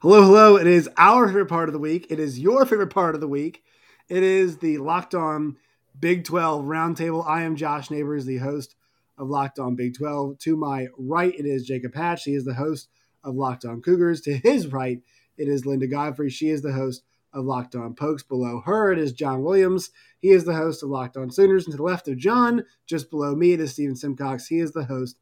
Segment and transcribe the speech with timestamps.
[0.00, 0.54] Hello, hello.
[0.56, 2.06] It is our favorite part of the week.
[2.08, 3.64] It is your favorite part of the week.
[4.08, 5.56] It is the Locked On
[5.98, 7.26] Big 12 Roundtable.
[7.26, 8.76] I am Josh Neighbors, the host
[9.18, 10.38] of Locked On Big 12.
[10.38, 12.22] To my right, it is Jacob Hatch.
[12.22, 12.88] He is the host
[13.24, 14.20] of Locked On Cougars.
[14.20, 15.00] To his right,
[15.36, 16.30] it is Linda Godfrey.
[16.30, 17.02] She is the host
[17.32, 18.22] of Locked On Pokes.
[18.22, 19.90] Below her, it is John Williams.
[20.20, 21.64] He is the host of Locked On Sooners.
[21.64, 24.46] And to the left of John, just below me, it is Stephen Simcox.
[24.46, 25.18] He is the host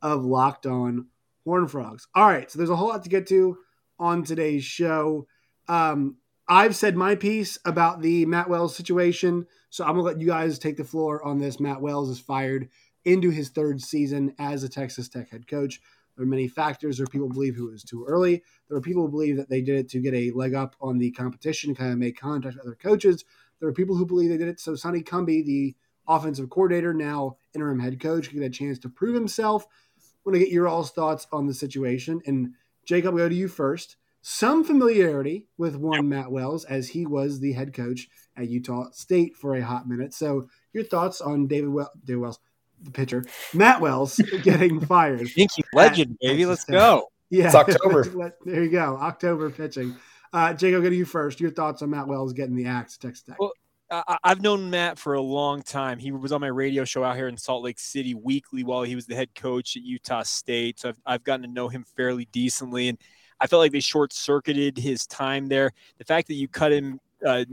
[0.00, 1.08] of Locked On
[1.42, 2.06] Horn Frogs.
[2.14, 3.58] All right, so there's a whole lot to get to
[4.00, 5.28] on today's show.
[5.68, 6.16] Um,
[6.48, 10.58] I've said my piece about the Matt Wells situation, so I'm gonna let you guys
[10.58, 11.60] take the floor on this.
[11.60, 12.68] Matt Wells is fired
[13.04, 15.80] into his third season as a Texas Tech head coach.
[16.16, 16.96] There are many factors.
[16.96, 18.42] There are people who believe it was too early.
[18.68, 20.98] There are people who believe that they did it to get a leg up on
[20.98, 23.24] the competition, kind of make contact with other coaches.
[23.60, 25.76] There are people who believe they did it so Sonny Cumbie, the
[26.08, 29.66] offensive coordinator, now interim head coach, could get a chance to prove himself.
[29.98, 32.20] I want to get your all's thoughts on the situation.
[32.26, 33.96] And Jacob, go to you first.
[34.22, 39.34] Some familiarity with one Matt Wells as he was the head coach at Utah State
[39.34, 40.12] for a hot minute.
[40.12, 42.38] So, your thoughts on David, well- David Wells,
[42.82, 45.28] the pitcher, Matt Wells getting fired?
[45.30, 46.44] Thank you, legend, baby.
[46.44, 47.10] Let's go.
[47.30, 48.34] Yeah, It's October.
[48.44, 49.96] there you go, October pitching.
[50.32, 51.40] Uh, Jacob, go to you first.
[51.40, 53.40] Your thoughts on Matt Wells getting the axe Texas Tech?
[53.40, 53.52] Well,
[53.90, 55.98] I, I've known Matt for a long time.
[55.98, 58.94] He was on my radio show out here in Salt Lake City weekly while he
[58.94, 60.80] was the head coach at Utah State.
[60.80, 62.88] So I've, I've gotten to know him fairly decently.
[62.88, 62.98] And
[63.40, 65.72] I felt like they short circuited his time there.
[65.98, 67.44] The fact that you cut him uh,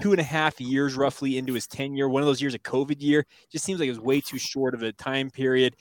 [0.00, 3.00] two and a half years roughly into his tenure, one of those years, a COVID
[3.00, 5.76] year, just seems like it was way too short of a time period.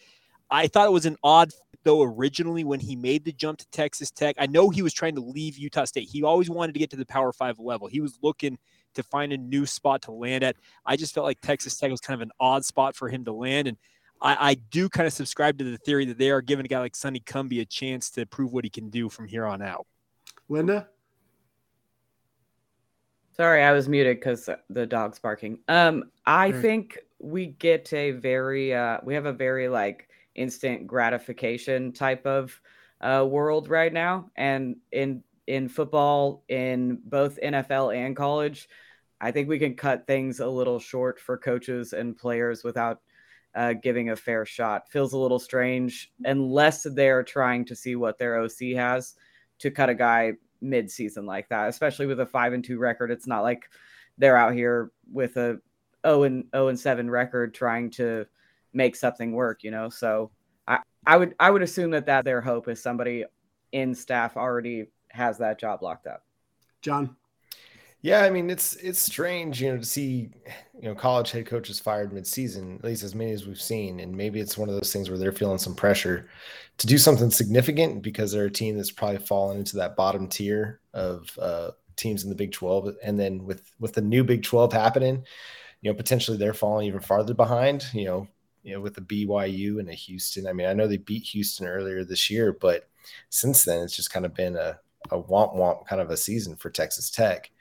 [0.50, 1.52] I thought it was an odd
[1.83, 4.36] though originally when he made the jump to Texas Tech.
[4.38, 6.09] I know he was trying to leave Utah State.
[6.11, 7.88] He always wanted to get to the Power Five level.
[7.88, 8.58] He was looking
[8.95, 10.56] to find a new spot to land at.
[10.86, 13.33] I just felt like Texas Tech was kind of an odd spot for him to
[13.33, 13.67] land.
[13.67, 13.78] And
[14.22, 16.80] I, I do kind of subscribe to the theory that they are giving a guy
[16.80, 19.88] like Sonny Cumbie a chance to prove what he can do from here on out.
[20.50, 20.88] Linda?
[23.36, 25.59] Sorry, I was muted because the dog's barking.
[25.67, 26.61] Um, I Sure.
[26.61, 32.60] think we get a very, uh, we have a very like instant gratification type of
[32.99, 38.70] uh, world right now, and in in football, in both NFL and college,
[39.20, 43.02] I think we can cut things a little short for coaches and players without
[43.54, 44.90] uh, giving a fair shot.
[44.90, 49.16] Feels a little strange unless they're trying to see what their OC has
[49.60, 53.11] to cut a guy mid-season like that, especially with a five and two record.
[53.11, 53.70] It's not like
[54.17, 55.60] they're out here with a
[56.08, 58.26] 0 and 0 and 7 record trying to
[58.72, 59.90] make something work, you know.
[59.90, 60.32] So
[60.66, 63.26] I, I would I would assume that that their hope is somebody
[63.73, 66.23] in staff already has that job locked up.
[66.82, 67.16] John?
[68.04, 70.32] Yeah, I mean it's it's strange, you know, to see
[70.73, 74.16] you know college head coaches fired mid-season, at least as many as we've seen, and
[74.16, 76.27] maybe it's one of those things where they're feeling some pressure
[76.77, 80.80] to do something significant because they're a team that's probably fallen into that bottom tier
[80.95, 84.73] of uh, teams in the Big 12, and then with with the new Big 12
[84.73, 85.23] happening,
[85.82, 88.28] you know, potentially they're falling even farther behind, you know,
[88.64, 90.48] you know, with the BYU and a Houston.
[90.48, 92.89] I mean, I know they beat Houston earlier this year, but
[93.30, 94.80] since then it's just kind of been a
[95.11, 97.52] a womp womp kind of a season for Texas Tech.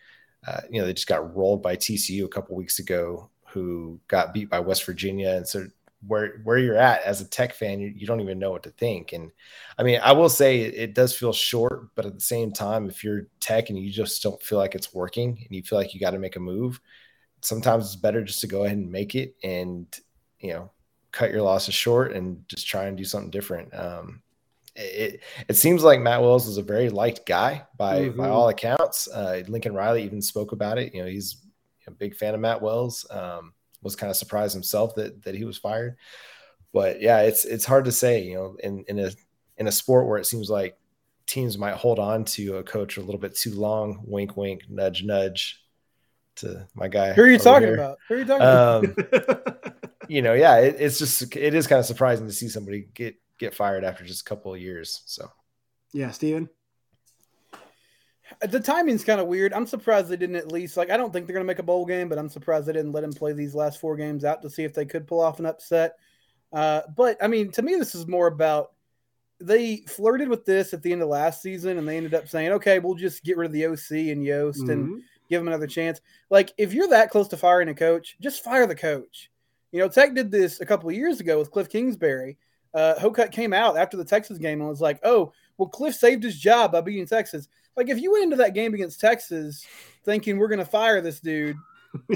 [0.46, 4.32] Uh, you know, they just got rolled by TCU a couple weeks ago, who got
[4.32, 5.30] beat by West Virginia.
[5.30, 5.66] And so,
[6.06, 8.70] where where you're at as a Tech fan, you, you don't even know what to
[8.70, 9.12] think.
[9.12, 9.30] And
[9.78, 12.88] I mean, I will say it, it does feel short, but at the same time,
[12.88, 15.92] if you're Tech and you just don't feel like it's working, and you feel like
[15.92, 16.80] you got to make a move,
[17.42, 19.86] sometimes it's better just to go ahead and make it, and
[20.38, 20.70] you know,
[21.12, 23.74] cut your losses short and just try and do something different.
[23.74, 24.22] Um,
[24.80, 28.30] it it seems like Matt Wells was a very liked guy by by Mhm.
[28.30, 29.08] all accounts.
[29.08, 30.94] Uh, Lincoln Riley even spoke about it.
[30.94, 31.36] You know, he's
[31.86, 33.06] a big fan of Matt Wells.
[33.10, 33.52] Um,
[33.82, 35.96] was kind of surprised himself that that he was fired.
[36.72, 38.22] But yeah, it's it's hard to say.
[38.22, 39.10] You know, in in a
[39.58, 40.76] in a sport where it seems like
[41.26, 44.02] teams might hold on to a coach a little bit too long.
[44.06, 45.62] Wink, wink, nudge, nudge.
[46.36, 47.12] To my guy.
[47.12, 47.74] Who are you talking here.
[47.74, 47.98] about?
[48.08, 49.44] Who are you talking about?
[49.66, 49.74] Um,
[50.08, 53.16] you know, yeah, it, it's just it is kind of surprising to see somebody get
[53.40, 55.02] get fired after just a couple of years.
[55.06, 55.28] So
[55.92, 56.48] yeah, Steven?
[58.48, 59.52] the timing's kind of weird.
[59.52, 60.90] I'm surprised they didn't at least like.
[60.90, 62.92] I don't think they're going to make a bowl game, but I'm surprised they didn't
[62.92, 65.40] let him play these last four games out to see if they could pull off
[65.40, 65.96] an upset.
[66.52, 68.72] Uh, but I mean, to me, this is more about
[69.40, 72.52] they flirted with this at the end of last season, and they ended up saying,
[72.52, 75.00] "Okay, we'll just get rid of the OC and Yost and Mhm.
[75.28, 78.66] give him another chance." Like, if you're that close to firing a coach, just fire
[78.66, 79.30] the coach.
[79.72, 82.38] You know, Tech did this a couple of years ago with Cliff Kingsbury.
[82.72, 86.22] Uh, Hocutt came out after the Texas game and was like, "Oh, well, Cliff saved
[86.22, 89.66] his job by beating Texas." Like, if you went into that game against Texas
[90.04, 91.56] thinking we're going to fire this dude,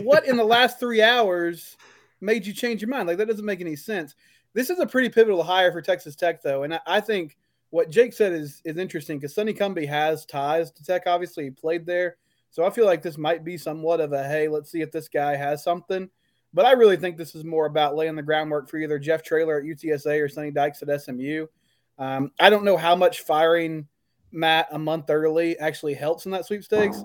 [0.03, 1.77] what in the last three hours
[2.21, 3.09] made you change your mind?
[3.09, 4.15] Like, that doesn't make any sense.
[4.53, 7.37] This is a pretty pivotal hire for Texas Tech, though, and I, I think
[7.71, 11.03] what Jake said is is interesting because Sonny Cumbie has ties to Tech.
[11.07, 12.17] Obviously, he played there,
[12.51, 15.09] so I feel like this might be somewhat of a hey, let's see if this
[15.09, 16.09] guy has something.
[16.55, 19.59] But I really think this is more about laying the groundwork for either Jeff Traylor
[19.59, 21.47] at UTSA or Sonny Dykes at SMU.
[21.99, 23.89] Um, I don't know how much firing
[24.31, 27.03] Matt a month early actually helps in that sweepstakes,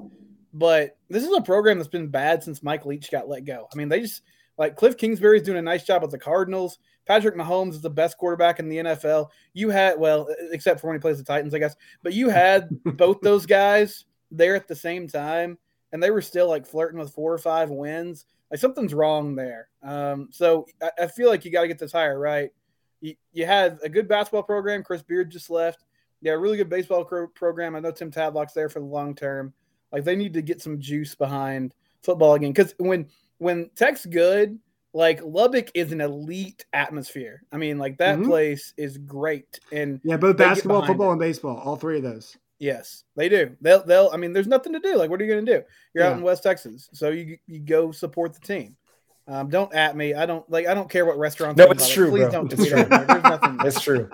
[0.54, 3.68] but this is a program that's been bad since Mike Leach got let go.
[3.74, 4.22] I mean, they just
[4.58, 6.78] like Cliff Kingsbury's doing a nice job with the Cardinals.
[7.08, 9.30] Patrick Mahomes is the best quarterback in the NFL.
[9.54, 12.70] You had, well, except for when he plays the Titans, I guess, but you had
[12.84, 15.58] both those guys there at the same time,
[15.92, 18.26] and they were still like flirting with four or five wins.
[18.52, 19.70] Like something's wrong there.
[19.84, 22.50] Um, so I, I, feel like you got to get this hire right.
[23.02, 24.84] You, you, had a good basketball program.
[24.84, 25.84] Chris Beard just left.
[26.22, 27.76] Yeah, a really good baseball program.
[27.76, 29.54] I know Tim Tadlock's there for the long term.
[29.92, 31.74] Like they need to get some juice behind
[32.04, 33.08] football again because when
[33.38, 34.60] when Tech's good,
[34.94, 37.44] like Lubbock is an elite atmosphere.
[37.52, 38.30] I mean, like that mm-hmm.
[38.30, 39.60] place is great.
[39.72, 41.14] And yeah, both basketball, football, it.
[41.14, 42.38] and baseball, all three of those.
[42.60, 43.56] Yes, they do.
[43.62, 44.10] They'll they'll.
[44.14, 44.98] I mean, there's nothing to do.
[44.98, 45.64] Like, what are you going to do?
[45.94, 46.12] You're yeah.
[46.12, 48.76] out in West Texas, so you you go support the team.
[49.28, 50.14] Um, don't at me.
[50.14, 50.68] I don't like.
[50.68, 51.58] I don't care what restaurants.
[51.58, 52.08] No, it's true.
[52.08, 52.12] It.
[52.12, 52.32] Please bro.
[52.32, 52.54] don't.
[52.54, 52.84] It's true.
[52.84, 53.58] There's nothing.
[53.64, 54.10] It's true.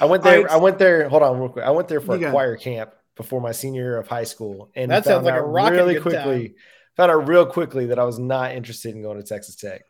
[0.00, 0.42] I went there.
[0.42, 0.50] Right.
[0.50, 1.08] I went there.
[1.08, 1.64] Hold on, real quick.
[1.64, 4.90] I went there for a choir camp before my senior year of high school, and
[4.90, 6.48] that sounds like a really quickly.
[6.48, 6.56] Time.
[6.96, 9.82] Found out real quickly that I was not interested in going to Texas Tech.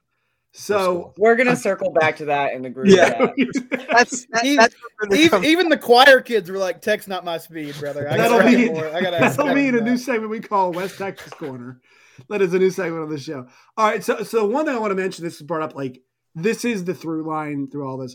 [0.57, 2.87] So we're gonna circle back to that in the group.
[2.87, 3.33] Yeah,
[3.91, 4.45] that's, that's
[5.13, 8.71] even, even, the choir kids were like, "Text not my speed, brother." I that'll be
[8.71, 11.81] I gotta that'll be in a new segment we call West Texas Corner.
[12.29, 13.49] That is a new segment of the show.
[13.77, 15.25] All right, so so one thing I want to mention.
[15.25, 16.01] This is brought up like
[16.37, 18.15] this is the through line through all this.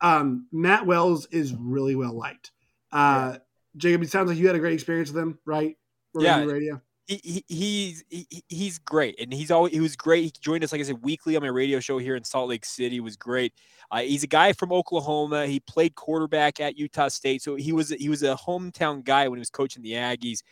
[0.00, 2.52] Um, Matt Wells is really well liked.
[2.92, 3.38] Uh, yeah.
[3.76, 5.76] Jacob, it sounds like you had a great experience with him, right?
[6.14, 10.24] yeah, radio he, he's he, he's great, and he's always he was great.
[10.24, 12.64] He joined us like I said weekly on my radio show here in Salt Lake
[12.64, 13.00] City.
[13.00, 13.52] was great.
[13.90, 15.46] Uh, he's a guy from Oklahoma.
[15.46, 19.38] He played quarterback at Utah State, so he was he was a hometown guy when
[19.38, 20.42] he was coaching the Aggies.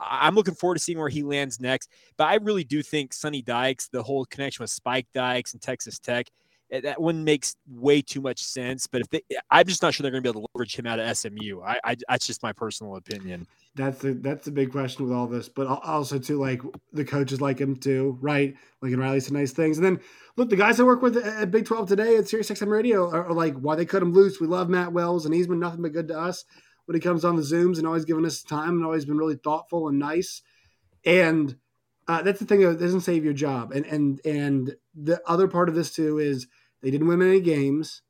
[0.00, 1.90] I'm looking forward to seeing where he lands next.
[2.16, 5.98] But I really do think Sonny Dykes, the whole connection with Spike Dykes and Texas
[5.98, 6.26] Tech,
[6.72, 8.86] that one makes way too much sense.
[8.86, 10.86] But if they, I'm just not sure they're going to be able to leverage him
[10.86, 11.60] out of SMU.
[11.62, 15.26] I, I that's just my personal opinion that's the that's the big question with all
[15.26, 15.48] this.
[15.48, 16.60] But also too, like
[16.92, 18.54] the coaches like him too, right?
[18.82, 19.78] Like and Riley some nice things.
[19.78, 20.00] And then
[20.36, 23.26] look, the guys I work with at Big Twelve today at Sirius XM Radio are,
[23.26, 24.40] are, like, why they cut him loose.
[24.40, 26.44] We love Matt Wells, and he's been nothing but good to us
[26.84, 29.36] when he comes on the zooms and always giving us time and always been really
[29.36, 30.42] thoughtful and nice.
[31.04, 31.56] And
[32.08, 33.72] uh, that's the thing that doesn't save your job.
[33.72, 36.46] And and and the other part of this too is
[36.82, 38.02] they didn't win many games,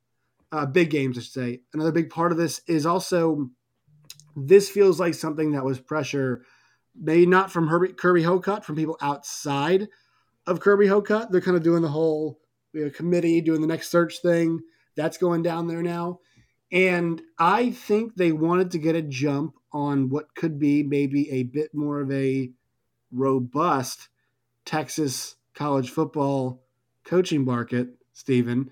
[0.51, 1.61] uh, big games, I should say.
[1.73, 3.51] Another big part of this is also
[4.37, 6.45] this feels like something that was pressure,
[6.95, 9.89] maybe not from Herbie, Kirby Hocutt, from people outside
[10.47, 11.31] of Kirby Hocutt.
[11.31, 12.39] They're kind of doing the whole
[12.95, 14.61] committee, doing the next search thing.
[14.97, 16.21] That's going down there now.
[16.71, 21.43] And I think they wanted to get a jump on what could be maybe a
[21.43, 22.51] bit more of a
[23.11, 24.09] robust
[24.65, 26.63] Texas college football
[27.05, 28.71] coaching market, Stephen,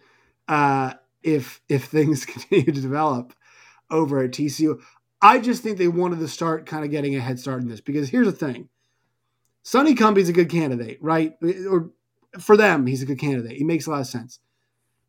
[0.49, 3.35] uh, if if things continue to develop
[3.91, 4.81] over at TCU.
[5.23, 7.81] I just think they wanted to start kind of getting a head start in this
[7.81, 8.69] because here's the thing.
[9.63, 11.35] Sonny Cumbie's a good candidate, right?
[11.69, 11.91] Or
[12.39, 13.59] for them, he's a good candidate.
[13.59, 14.39] He makes a lot of sense.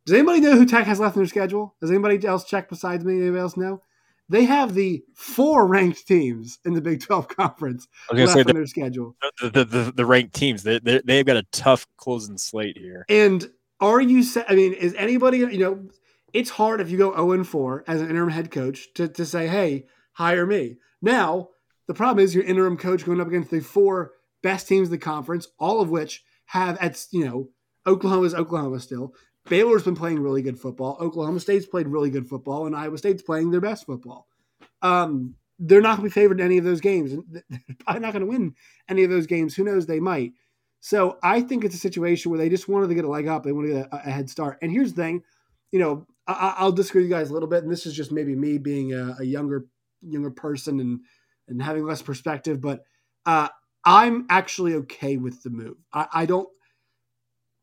[0.05, 1.75] Does anybody know who Tech has left in their schedule?
[1.79, 3.21] Does anybody else check besides me?
[3.21, 3.81] Anybody else know?
[4.27, 9.15] They have the four ranked teams in the Big 12 conference left in their schedule.
[9.41, 13.05] The, the, the, the ranked teams, they, they've got a tough closing slate here.
[13.09, 13.49] And
[13.81, 15.89] are you, I mean, is anybody, you know,
[16.33, 19.47] it's hard if you go 0 4 as an interim head coach to, to say,
[19.47, 20.77] hey, hire me.
[21.01, 21.49] Now,
[21.87, 24.97] the problem is your interim coach going up against the four best teams in the
[24.97, 27.49] conference, all of which have at you know
[27.85, 29.13] Oklahoma's Oklahoma still.
[29.49, 30.97] Baylor's been playing really good football.
[31.01, 34.27] Oklahoma State's played really good football, and Iowa State's playing their best football.
[34.81, 37.11] Um, they're not going to be favored in any of those games.
[37.31, 38.55] They're probably not going to win
[38.89, 39.55] any of those games.
[39.55, 39.85] Who knows?
[39.85, 40.33] They might.
[40.81, 43.43] So I think it's a situation where they just wanted to get a leg up.
[43.43, 44.57] They want to get a, a head start.
[44.61, 45.23] And here's the thing,
[45.71, 48.11] you know, I, will disagree with you guys a little bit, and this is just
[48.11, 49.67] maybe me being a, a younger
[50.01, 50.99] younger person and
[51.47, 52.83] and having less perspective, but
[53.25, 53.49] uh,
[53.83, 55.77] I'm actually okay with the move.
[55.93, 56.47] I, I don't.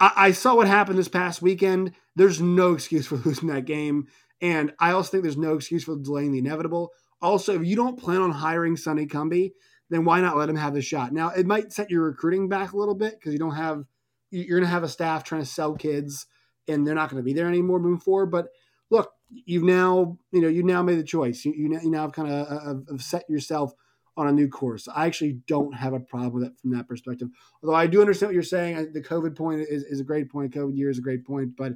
[0.00, 1.92] I, I, saw what happened this past weekend.
[2.16, 4.08] There's no excuse for losing that game,
[4.40, 6.90] and I also think there's no excuse for delaying the inevitable.
[7.20, 9.52] Also, if you don't plan on hiring Sonny Cumbie,
[9.90, 11.12] then why not let him have the shot?
[11.12, 13.84] Now, it might set your recruiting back a little bit because you don't have
[14.30, 16.26] you're going to have a staff trying to sell kids,
[16.68, 18.26] and they're not going to be there anymore moving forward.
[18.26, 18.48] But
[18.90, 21.44] look, you've now you know you now made the choice.
[21.44, 23.72] You you, you now have kind of uh, set yourself
[24.16, 24.88] on a new course.
[24.92, 27.28] I actually don't have a problem with it from that perspective.
[27.62, 28.92] Although I do understand what you're saying.
[28.92, 30.52] The COVID point is, is a great point.
[30.52, 31.72] COVID year is a great point, but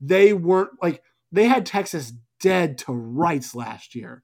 [0.00, 4.22] they weren't like they had Texas dead to rights last year.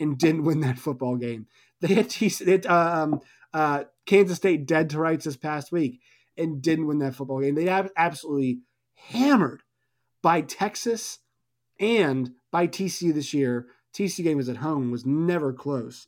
[0.00, 1.46] and didn't win that football game.
[1.84, 3.20] They had, they had um,
[3.52, 6.00] uh, Kansas State dead to rights this past week
[6.36, 7.54] and didn't win that football game.
[7.54, 8.60] They got absolutely
[8.94, 9.62] hammered
[10.22, 11.18] by Texas
[11.78, 13.66] and by TCU this year.
[13.94, 16.06] TCU game was at home, was never close.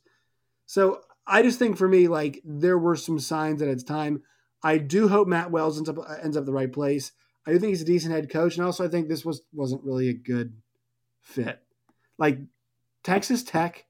[0.65, 4.23] So I just think for me, like there were some signs that it's time.
[4.63, 7.11] I do hope Matt Wells ends up ends up the right place.
[7.45, 9.83] I do think he's a decent head coach, and also I think this was wasn't
[9.83, 10.53] really a good
[11.21, 11.61] fit.
[12.17, 12.39] Like
[13.03, 13.85] Texas Tech,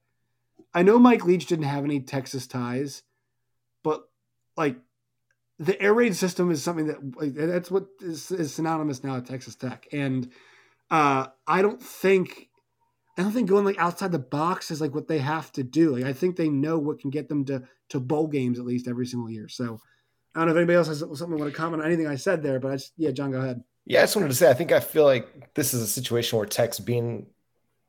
[0.73, 3.03] I know Mike Leach didn't have any Texas ties,
[3.83, 4.03] but
[4.55, 4.77] like
[5.59, 9.25] the air raid system is something that like, that's what is, is synonymous now at
[9.25, 10.29] Texas Tech, and
[10.91, 12.49] uh, I don't think
[13.17, 15.95] I don't think going like outside the box is like what they have to do.
[15.95, 18.87] Like I think they know what can get them to to bowl games at least
[18.87, 19.47] every single year.
[19.47, 19.79] So
[20.35, 22.43] I don't know if anybody else has something want to comment on anything I said
[22.43, 23.63] there, but I just yeah, John, go ahead.
[23.85, 26.37] Yeah, I just wanted to say I think I feel like this is a situation
[26.37, 27.25] where Tech's being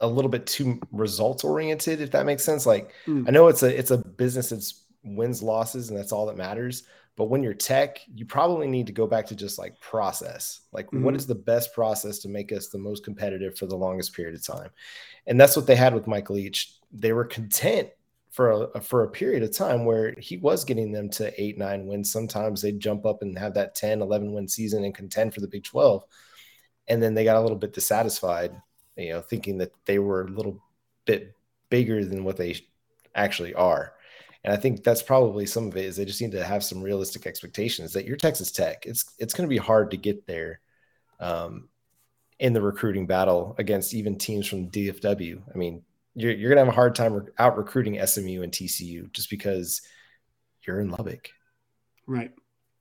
[0.01, 2.67] a little bit too results oriented, if that makes sense.
[2.67, 3.27] Like mm.
[3.27, 6.85] I know it's a it's a business that's wins losses and that's all that matters.
[7.19, 10.61] But when you're tech, you probably need to go back to just like process.
[10.71, 11.03] Like, mm-hmm.
[11.03, 14.37] what is the best process to make us the most competitive for the longest period
[14.37, 14.71] of time?
[15.27, 16.77] And that's what they had with Mike Leach.
[16.93, 17.89] They were content
[18.31, 21.87] for a for a period of time where he was getting them to eight, nine
[21.89, 22.13] wins.
[22.13, 25.49] Sometimes they'd jump up and have that 10, 11 win season and contend for the
[25.49, 26.05] Big 12.
[26.87, 28.53] And then they got a little bit dissatisfied,
[28.99, 30.63] you know, thinking that they were a little
[31.07, 31.35] bit
[31.71, 32.57] bigger than what they
[33.15, 33.95] actually are.
[34.45, 36.83] And I think that's probably some of it is they just need to have some
[36.83, 38.87] realistic expectations that you're Texas Tech.
[38.87, 40.61] It's it's going to be hard to get there
[41.21, 41.69] um,
[42.39, 45.43] in the recruiting battle against even teams from DFW.
[45.53, 45.83] I mean,
[46.15, 49.83] you're you're going to have a hard time out recruiting SMU and TCU just because
[50.67, 51.31] you're in Lubbock.
[52.07, 52.33] Right.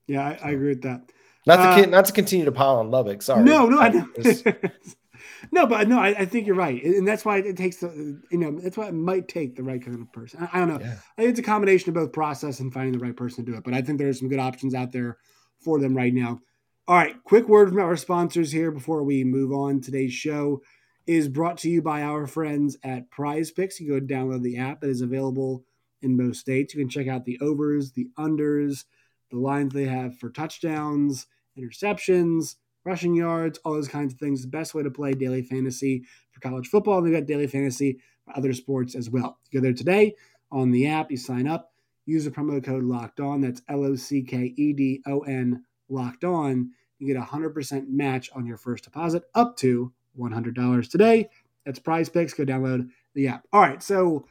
[0.06, 1.12] Yeah, I, I agree with that.
[1.46, 3.22] Not to uh, not to continue to pile on Lubbock.
[3.22, 3.44] Sorry.
[3.44, 4.56] No, no, I, I
[5.52, 8.38] No, but no, I, I, think you're right, and that's why it takes the you
[8.38, 10.42] know that's why it might take the right kind of person.
[10.42, 10.80] I, I don't know.
[10.80, 10.96] Yeah.
[11.18, 13.64] It's a combination of both process and finding the right person to do it.
[13.64, 15.18] But I think there's some good options out there
[15.60, 16.40] for them right now.
[16.88, 19.82] All right, quick word from our sponsors here before we move on.
[19.82, 20.62] Today's show
[21.06, 23.80] is brought to you by our friends at Prize Picks.
[23.80, 25.66] You go download the app; it is available
[26.02, 26.74] in most states.
[26.74, 28.86] You can check out the overs, the unders,
[29.32, 31.28] the lines they have for touchdowns,
[31.58, 32.56] interceptions
[32.88, 34.42] rushing yards, all those kinds of things.
[34.42, 36.98] The best way to play daily fantasy for college football.
[36.98, 39.38] And they've got daily fantasy for other sports as well.
[39.52, 40.16] You go there today
[40.52, 41.74] on the app, you sign up,
[42.06, 43.42] use the promo code locked on.
[43.42, 46.72] That's L O C K E D O N locked on.
[47.00, 51.30] You get a 100% match on your first deposit up to $100 today.
[51.66, 52.34] That's prize picks.
[52.34, 53.46] Go download the app.
[53.54, 53.84] All right.
[53.84, 54.26] So,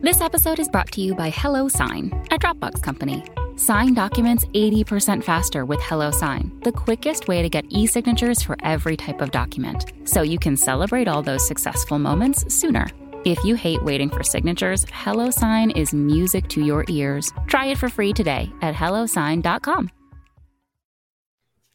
[0.00, 3.24] this episode is brought to you by Hello Sign, a Dropbox company.
[3.58, 8.98] Sign documents 80% faster with HelloSign, the quickest way to get e signatures for every
[8.98, 9.92] type of document.
[10.04, 12.86] So you can celebrate all those successful moments sooner.
[13.24, 17.32] If you hate waiting for signatures, HelloSign is music to your ears.
[17.46, 19.90] Try it for free today at HelloSign.com.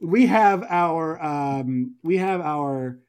[0.01, 2.99] We have our, um, we have our,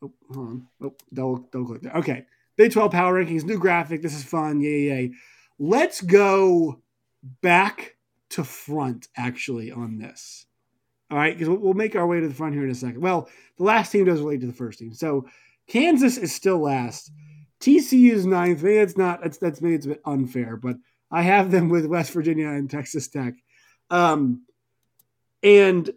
[0.00, 0.66] oh, hold on.
[0.80, 1.96] Oh, double, double click there.
[1.96, 2.26] Okay.
[2.56, 4.00] Big 12 Power Rankings, new graphic.
[4.00, 4.60] This is fun.
[4.60, 5.12] Yay, yay.
[5.58, 6.80] Let's go
[7.42, 7.95] back
[8.30, 10.46] to front actually on this.
[11.10, 13.00] All right, because we'll make our way to the front here in a second.
[13.00, 13.28] Well,
[13.58, 14.92] the last team does relate to the first team.
[14.92, 15.26] So
[15.68, 17.12] Kansas is still last.
[17.60, 18.62] TCU is ninth.
[18.62, 19.22] Maybe it's not.
[19.22, 20.76] That's that's maybe it's a bit unfair, but
[21.10, 23.34] I have them with West Virginia and Texas Tech.
[23.90, 24.42] Um,
[25.42, 25.88] and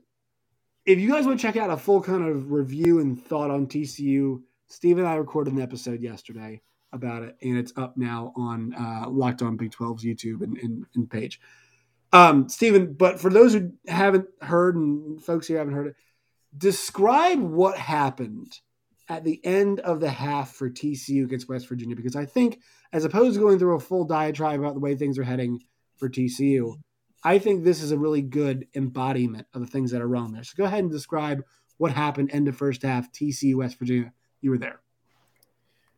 [0.86, 3.68] if you guys want to check out a full kind of review and thought on
[3.68, 6.62] TCU, Steve and I recorded an episode yesterday
[6.94, 10.86] about it, and it's up now on uh, Locked On Big 12's YouTube and, and,
[10.96, 11.40] and page.
[12.12, 15.96] Um, Stephen, but for those who haven't heard and folks who haven't heard it,
[16.58, 18.60] describe what happened
[19.08, 22.60] at the end of the half for TCU against West Virginia, because I think
[22.92, 25.62] as opposed to going through a full diatribe about the way things are heading
[25.98, 26.76] for TCU,
[27.24, 30.44] I think this is a really good embodiment of the things that are wrong there.
[30.44, 31.44] So go ahead and describe
[31.78, 34.14] what happened end of first half, TCU, West Virginia.
[34.42, 34.80] You were there.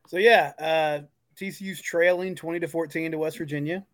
[0.07, 0.99] So yeah, uh,
[1.39, 3.85] TCU's trailing 20 to 14 to West Virginia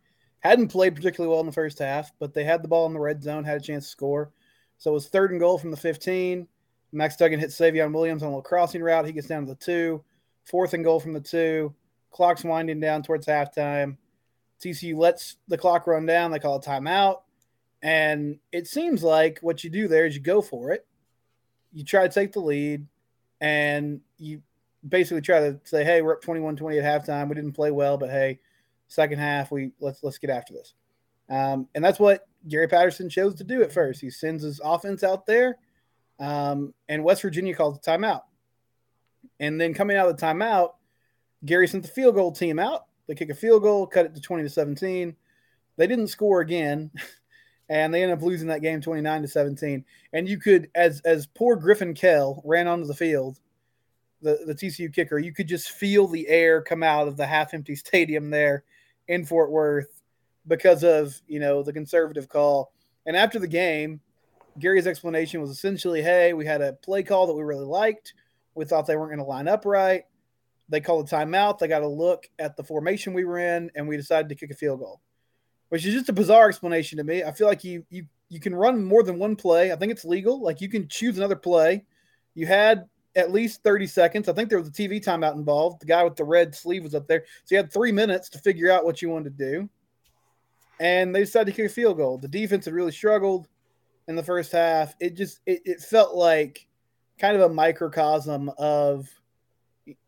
[0.48, 3.00] hadn't played particularly well in the first half, but they had the ball in the
[3.00, 4.32] red zone, had a chance to score.
[4.78, 6.48] So it was third and goal from the 15.
[6.92, 9.06] Max Duggan hit Savion Williams on a little crossing route.
[9.06, 10.04] He gets down to the two.
[10.46, 11.74] Fourth and goal from the two.
[12.12, 13.98] Clock's winding down towards halftime.
[14.62, 16.32] TCU lets the clock run down.
[16.32, 17.22] They call a timeout.
[17.82, 20.86] And it seems like what you do there is you go for it.
[21.74, 22.88] You try to take the lead
[23.40, 24.42] and you
[24.88, 27.30] basically try to say, hey, we're up 21 20 at halftime.
[27.30, 28.40] We didn't play well, but hey,
[28.88, 30.74] Second half, we let's let's get after this.
[31.30, 34.00] Um, and that's what Gary Patterson chose to do at first.
[34.00, 35.58] He sends his offense out there,
[36.20, 38.22] um, and West Virginia calls a timeout.
[39.40, 40.72] And then coming out of the timeout,
[41.46, 42.86] Gary sent the field goal team out.
[43.08, 45.16] They kick a field goal, cut it to 20 to 17.
[45.76, 46.92] They didn't score again,
[47.70, 49.86] and they end up losing that game 29 to 17.
[50.14, 53.40] And you could, as as poor Griffin Kell ran onto the field,
[54.22, 57.54] the, the TCU kicker, you could just feel the air come out of the half
[57.54, 58.64] empty stadium there
[59.08, 60.02] in Fort Worth
[60.48, 62.72] because of, you know, the conservative call.
[63.06, 64.02] And after the game,
[64.60, 68.14] Gary's explanation was essentially, hey, we had a play call that we really liked.
[68.56, 70.04] We thought they weren't going to line up right.
[70.70, 71.60] They called a timeout.
[71.60, 74.52] They got a look at the formation we were in, and we decided to kick
[74.52, 75.00] a field goal,
[75.70, 77.24] which is just a bizarre explanation to me.
[77.24, 79.72] I feel like you you you can run more than one play.
[79.72, 80.42] I think it's legal.
[80.42, 81.86] Like you can choose another play.
[82.34, 84.30] You had at least 30 seconds.
[84.30, 85.82] I think there was a TV timeout involved.
[85.82, 87.24] The guy with the red sleeve was up there.
[87.46, 89.70] So you had three minutes to figure out what you wanted to do.
[90.80, 92.20] And they decided to kick a field goal.
[92.20, 93.48] The defense had really struggled
[94.08, 94.96] in the first half.
[95.00, 96.68] It just it, it felt like
[97.18, 99.10] kind of a microcosm of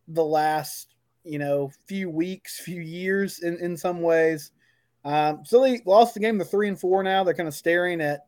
[0.08, 4.51] the last, you know, few weeks, few years in, in some ways.
[5.06, 6.38] Um, so they lost the game.
[6.38, 7.24] They're three and four now.
[7.24, 8.25] They're kind of staring at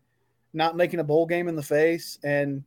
[0.54, 2.18] not making a bowl game in the face.
[2.24, 2.64] And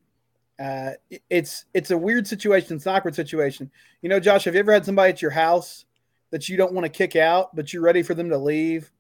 [0.59, 0.91] uh,
[1.31, 2.77] it's it's a weird situation.
[2.77, 3.71] It's an awkward situation.
[4.03, 5.85] You know, Josh, have you ever had somebody at your house
[6.31, 8.91] that you don't want to kick out, but you're ready for them to leave?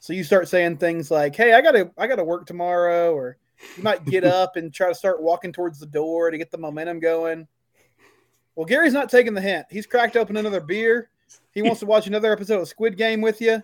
[0.00, 3.36] So you start saying things like, "Hey, I gotta I gotta work tomorrow," or
[3.76, 6.58] you might get up and try to start walking towards the door to get the
[6.58, 7.46] momentum going.
[8.56, 9.66] Well, Gary's not taking the hint.
[9.70, 11.10] He's cracked open another beer.
[11.52, 13.62] He wants to watch another episode of Squid Game with you.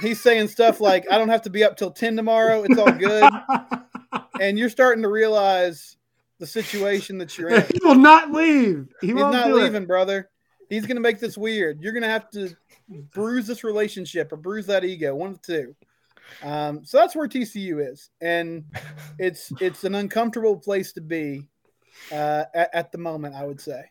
[0.00, 2.64] He's saying stuff like, "I don't have to be up till ten tomorrow.
[2.64, 3.30] It's all good."
[4.40, 5.98] and you're starting to realize
[6.40, 7.62] the situation that you're in.
[7.62, 8.88] he will not leave.
[9.00, 9.86] He He's won't not do leaving, It.
[9.88, 10.28] brother.
[10.68, 11.80] He's going to make this weird.
[11.80, 12.50] You're going to have to
[13.12, 15.76] bruise this relationship or bruise that ego, one of the two.
[16.46, 18.64] Um, so that's where TCU is, and
[19.18, 21.48] it's it's an uncomfortable place to be
[22.12, 23.34] uh, at, at the moment.
[23.34, 23.82] I would say.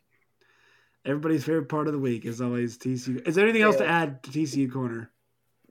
[1.06, 3.28] Everybody's favorite part of the week is always TCU.
[3.28, 5.12] Is there anything else to add to TCU corner?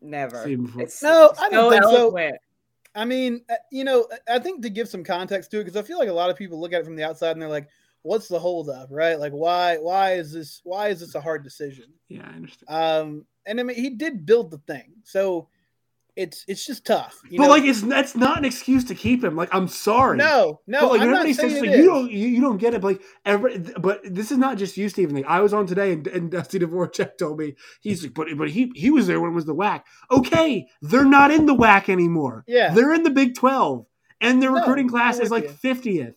[0.00, 0.42] Never.
[0.44, 2.10] See you before- It's No, I don't so think so.
[2.94, 5.82] I mean, uh, you know, I think to give some context to it, because I
[5.82, 7.68] feel like a lot of people look at it from the outside and they're like,
[8.02, 9.18] "What's the holdup?" Right?
[9.18, 9.76] Like, why?
[9.76, 10.60] Why is this?
[10.64, 11.92] Why is this a hard decision?
[12.08, 12.68] Yeah, I understand.
[12.68, 15.48] Um, and I mean, he did build the thing, so
[16.18, 17.16] it's it's just tough.
[17.30, 17.50] You but know?
[17.50, 19.36] like, it's that's not an excuse to keep him.
[19.36, 20.18] Like, I'm sorry.
[20.18, 22.74] no, no, but like, I'm not saying it like, you don't you, you don't get
[22.74, 22.80] it.
[22.80, 25.14] But like every, but this is not just you, Stephen.
[25.14, 28.50] Like I was on today, and, and Dusty Dvorak told me he's like, but but
[28.50, 29.82] he he was there when it was the WAC.
[30.10, 32.44] Okay, they're not in the WAC anymore.
[32.48, 32.74] Yeah.
[32.74, 33.86] they're in the Big Twelve,
[34.20, 36.16] and their No, recruiting class is like fiftieth.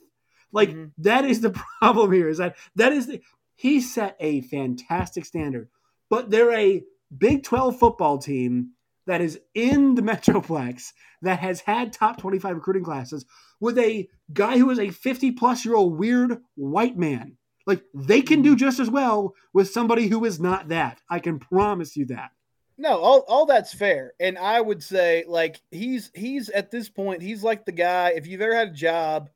[0.51, 0.91] Like Mhm.
[0.97, 2.27] that is the problem here.
[2.27, 3.21] Is that that is the
[3.55, 5.69] he set a fantastic standard,
[6.09, 6.83] but they're a
[7.15, 8.71] Big Twelve football team
[9.07, 13.25] that is in the Metroplex that has had top 25 recruiting classes
[13.59, 17.37] with a guy who is a 50 plus year old weird white man.
[17.65, 18.57] Like they can do mm-hmm.
[18.57, 20.99] just as well with somebody who is not that.
[21.09, 22.31] I can promise you that.
[22.77, 24.13] No, all, all that's fair.
[24.19, 28.25] And I would say like he's he's at this point, he's like the guy, if
[28.25, 29.29] you've ever had a job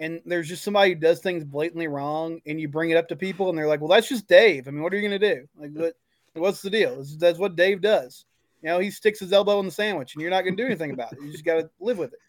[0.00, 3.16] and there's just somebody who does things blatantly wrong and you bring it up to
[3.16, 4.66] people and they're like, Well, that's just Dave.
[4.66, 5.46] I mean, what are you gonna do?
[5.56, 5.94] Like what
[6.34, 7.04] what's the deal?
[7.18, 8.24] That's what Dave does.
[8.62, 10.90] You know, he sticks his elbow in the sandwich and you're not gonna do anything
[10.90, 11.18] about it.
[11.22, 12.20] You just gotta live with it.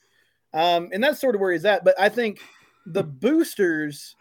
[0.54, 1.84] Um, and that's sort of where he's at.
[1.84, 2.40] But I think
[2.86, 4.16] the boosters,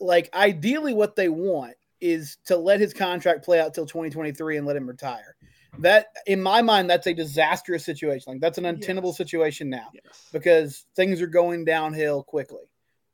[0.00, 4.66] like ideally what they want is to let his contract play out till 2023 and
[4.66, 5.34] let him retire
[5.78, 9.16] that in my mind that's a disastrous situation like that's an untenable Yes.
[9.16, 10.28] situation now Yes.
[10.32, 12.64] because things are going downhill quickly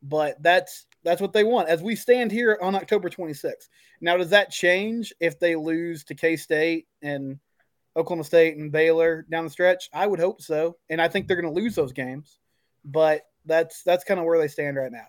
[0.03, 3.69] but that's that's what they want as we stand here on october 26th
[4.01, 7.39] now does that change if they lose to k-state and
[7.97, 11.41] oklahoma state and baylor down the stretch i would hope so and i think they're
[11.41, 12.39] going to lose those games
[12.85, 15.07] but that's that's kind of where they stand right now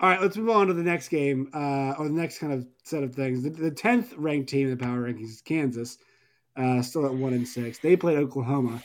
[0.00, 2.66] All right, let's move on to the next game, uh, or the next kind of
[2.82, 3.42] set of things.
[3.44, 5.98] The, the 10th ranked team in the power rankings is Kansas,
[6.56, 7.78] uh, still at one and six.
[7.78, 8.82] They played Oklahoma.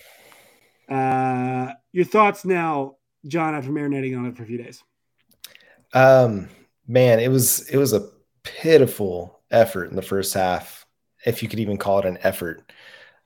[0.89, 4.83] Uh, your thoughts now, John, after marinating on it for a few days?
[5.93, 6.49] Um,
[6.87, 8.09] man, it was it was a
[8.43, 10.85] pitiful effort in the first half,
[11.25, 12.71] if you could even call it an effort.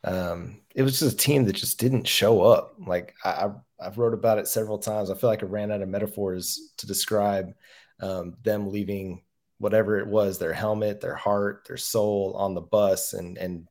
[0.03, 2.75] Um, it was just a team that just didn't show up.
[2.79, 5.09] Like I, I've wrote about it several times.
[5.09, 7.53] I feel like I ran out of metaphors to describe
[8.01, 9.23] um, them leaving
[9.59, 13.67] whatever it was, their helmet, their heart, their soul on the bus, and and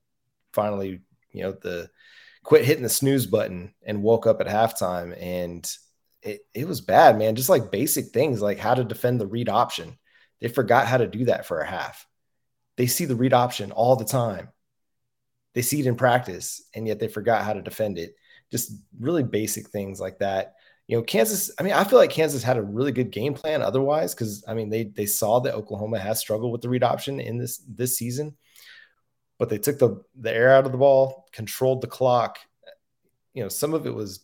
[0.53, 1.01] finally,
[1.33, 1.91] you know, the
[2.43, 5.71] quit hitting the snooze button and woke up at halftime and
[6.23, 7.35] it, it was bad, man.
[7.35, 9.99] Just like basic things like how to defend the read option.
[10.41, 12.07] They forgot how to do that for a half.
[12.77, 14.49] They see the read option all the time.
[15.55, 18.15] They see it in practice, and yet they forgot how to defend it.
[18.51, 20.55] Just really basic things like that.
[20.89, 23.63] You know, Kansas, I mean, I feel like Kansas had a really good game plan
[23.63, 27.21] otherwise, because I mean, they they saw that Oklahoma has struggled with the read option
[27.21, 28.37] in this this season.
[29.39, 32.39] but they took the the air out of the ball, controlled the clock.
[33.35, 34.21] You know, some of it was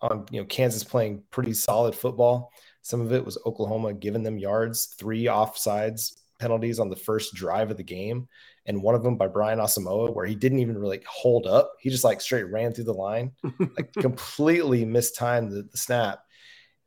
[0.00, 2.52] on you know Kansas playing pretty solid football.
[2.82, 7.70] Some of it was Oklahoma giving them yards, three offsides penalties on the first drive
[7.70, 8.28] of the game,
[8.66, 11.72] and one of them by Brian Asamoah, where he didn't even really hold up.
[11.80, 13.32] He just like straight ran through the line,
[13.76, 16.20] like completely mistimed the, the snap.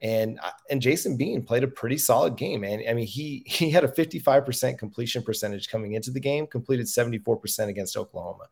[0.02, 2.82] And uh, and Jason Bean played a pretty solid game, man.
[2.88, 7.68] I mean, he he had a 55% completion percentage coming into the game, completed 74%
[7.68, 8.46] against Oklahoma.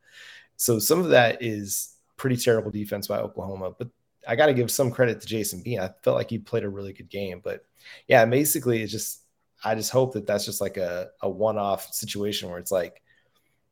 [0.58, 3.88] So some of that is pretty terrible defense by Oklahoma, but
[4.28, 5.80] I got to give some credit to Jason Bean.
[5.80, 7.64] I felt like he played a really good game, but
[8.08, 9.22] yeah, basically it's just
[9.64, 13.02] I just hope that that's just like a a one-off situation where it's like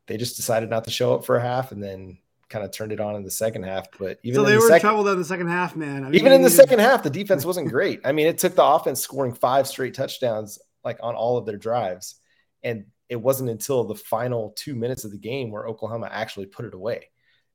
[0.08, 2.18] they just decided not to show up for a half and then
[2.48, 3.88] kind of turned it on in the second half.
[3.98, 6.04] But even so, they the were second, in trouble in the second half, man.
[6.04, 8.02] I mean, even in the second half, the defense wasn't great.
[8.06, 11.58] I mean, it took the offense scoring five straight touchdowns like on all of their
[11.58, 12.16] drives,
[12.64, 16.66] and it wasn't until the final two minutes of the game where Oklahoma actually put
[16.66, 17.10] it away.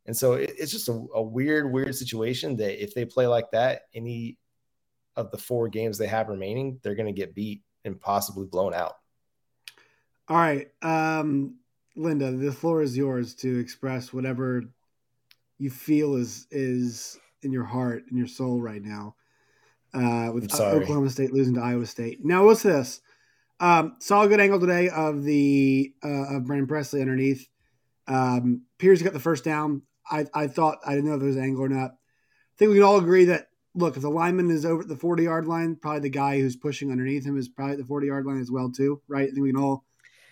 [0.07, 3.51] And so it, it's just a, a weird, weird situation that if they play like
[3.53, 4.39] that, any
[5.17, 8.75] of the four games they have remaining, they're going to get beat and possibly blown
[8.75, 8.97] out.
[10.29, 10.69] All right.
[10.83, 11.57] Um,
[11.97, 14.65] Linda, the floor is yours to express whatever
[15.59, 19.15] you feel is is in your heart and your soul right now.
[19.93, 22.25] Uh, with Oklahoma State losing to Iowa State.
[22.25, 23.01] Now, what's this?
[23.59, 27.49] Um, saw a good angle today of the uh, of Brennan Presley underneath.
[28.07, 29.83] Um, Pierce got the first down.
[30.09, 31.91] I, I thought I didn't know if there was an angle or not.
[31.91, 34.97] I think we can all agree that look, if the lineman is over at the
[34.97, 38.07] 40 yard line, probably the guy who's pushing underneath him is probably at the 40
[38.07, 39.29] yard line as well, too, right?
[39.29, 39.85] I think we can all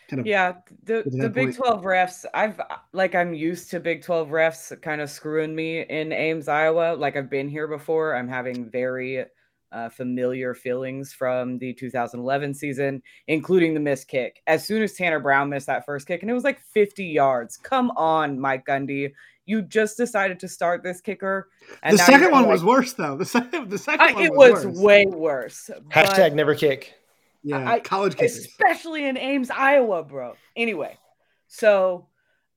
[0.09, 2.61] kind of yeah the the big 12 refs i've
[2.93, 6.97] like i'm used to big 12 refs kind of screwing me in ames iowa.
[6.97, 8.17] Like i've been here before.
[8.17, 9.25] I'm having very
[9.71, 14.41] uh, familiar feelings from the 2011 season including the missed kick.
[14.47, 17.59] As soon as tanner brown missed that first kick and it was like 50 yards.
[17.59, 19.13] Come on mike gundy
[19.49, 21.49] you just decided to start this kicker.
[21.83, 23.17] And the second one like, was worse, though.
[23.17, 25.71] The second, the second I, one it was, was way worse.
[25.89, 26.95] Hashtag never kick.
[27.43, 28.37] Yeah, I, college kickers.
[28.37, 30.35] especially in Ames, Iowa, bro.
[30.55, 30.99] Anyway,
[31.47, 32.09] so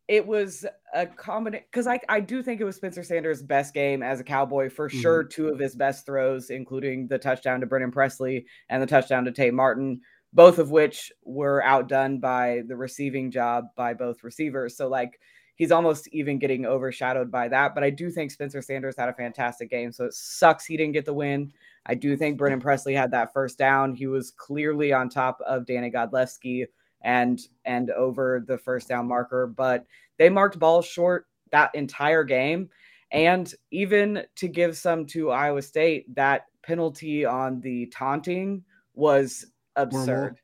[0.09, 4.03] it was a combination because I, I do think it was Spencer Sanders' best game
[4.03, 4.99] as a Cowboy for mm-hmm.
[4.99, 5.23] sure.
[5.23, 9.31] Two of his best throws, including the touchdown to Brennan Presley and the touchdown to
[9.31, 10.01] Tate Martin,
[10.33, 14.75] both of which were outdone by the receiving job by both receivers.
[14.75, 15.17] So like
[15.55, 17.75] he's almost even getting overshadowed by that.
[17.75, 19.91] But I do think Spencer Sanders had a fantastic game.
[19.91, 21.51] So it sucks he didn't get the win.
[21.85, 23.93] I do think Brennan Presley had that first down.
[23.93, 26.65] He was clearly on top of Danny Godlewski
[27.01, 29.85] and and over the first down marker, but
[30.17, 32.69] they marked balls short that entire game.
[33.11, 40.39] And even to give some to Iowa State, that penalty on the taunting was absurd.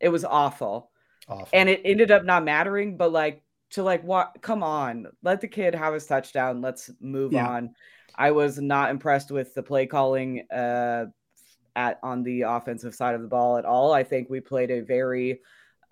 [0.00, 0.90] It was awful.
[1.28, 1.48] awful.
[1.52, 5.48] And it ended up not mattering, but like to like what come on let the
[5.48, 7.48] kid have his touchdown let's move yeah.
[7.48, 7.74] on.
[8.14, 11.06] I was not impressed with the play calling uh
[11.74, 13.92] at on the offensive side of the ball at all.
[13.92, 15.40] I think we played a very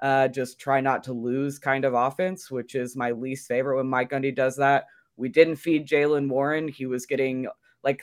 [0.03, 3.89] uh just try not to lose kind of offense which is my least favorite when
[3.89, 4.87] mike gundy does that.
[5.17, 6.69] We didn't feed jaylen warren.
[6.69, 7.49] He was getting
[7.83, 8.03] like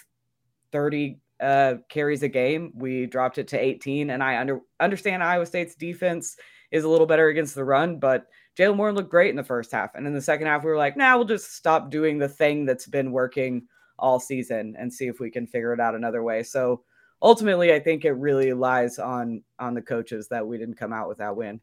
[0.71, 2.71] 30 uh carries a game.
[2.75, 6.37] We dropped it to 18 and i under understand iowa state's defense
[6.71, 9.71] is a little better against the run but Jaylen Warren looked great in the first
[9.71, 9.95] half.
[9.95, 12.65] And in the second half, we were like, nah, we'll just stop doing the thing
[12.65, 16.43] that's been working all season and see if we can figure it out another way.
[16.43, 16.83] So
[17.21, 21.07] ultimately, I think it really lies on on the coaches that we didn't come out
[21.07, 21.61] with that win.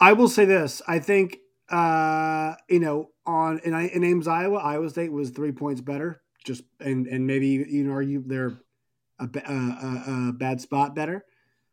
[0.00, 0.82] I will say this.
[0.86, 1.38] I think
[1.70, 6.22] uh, you know, on in, in Ames, Iowa, Iowa State was three points better.
[6.44, 8.60] Just and and maybe you know argue they're
[9.18, 11.24] a, a, a, a bad spot better.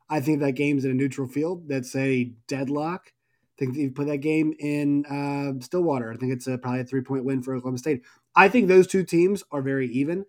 [0.09, 1.67] I think that game's in a neutral field.
[1.67, 3.11] That's a deadlock
[3.57, 6.11] think they put that game in uh, Stillwater.
[6.11, 8.03] I think it's a, probably a three point win for Oklahoma State.
[8.35, 10.25] I think those two teams are very even.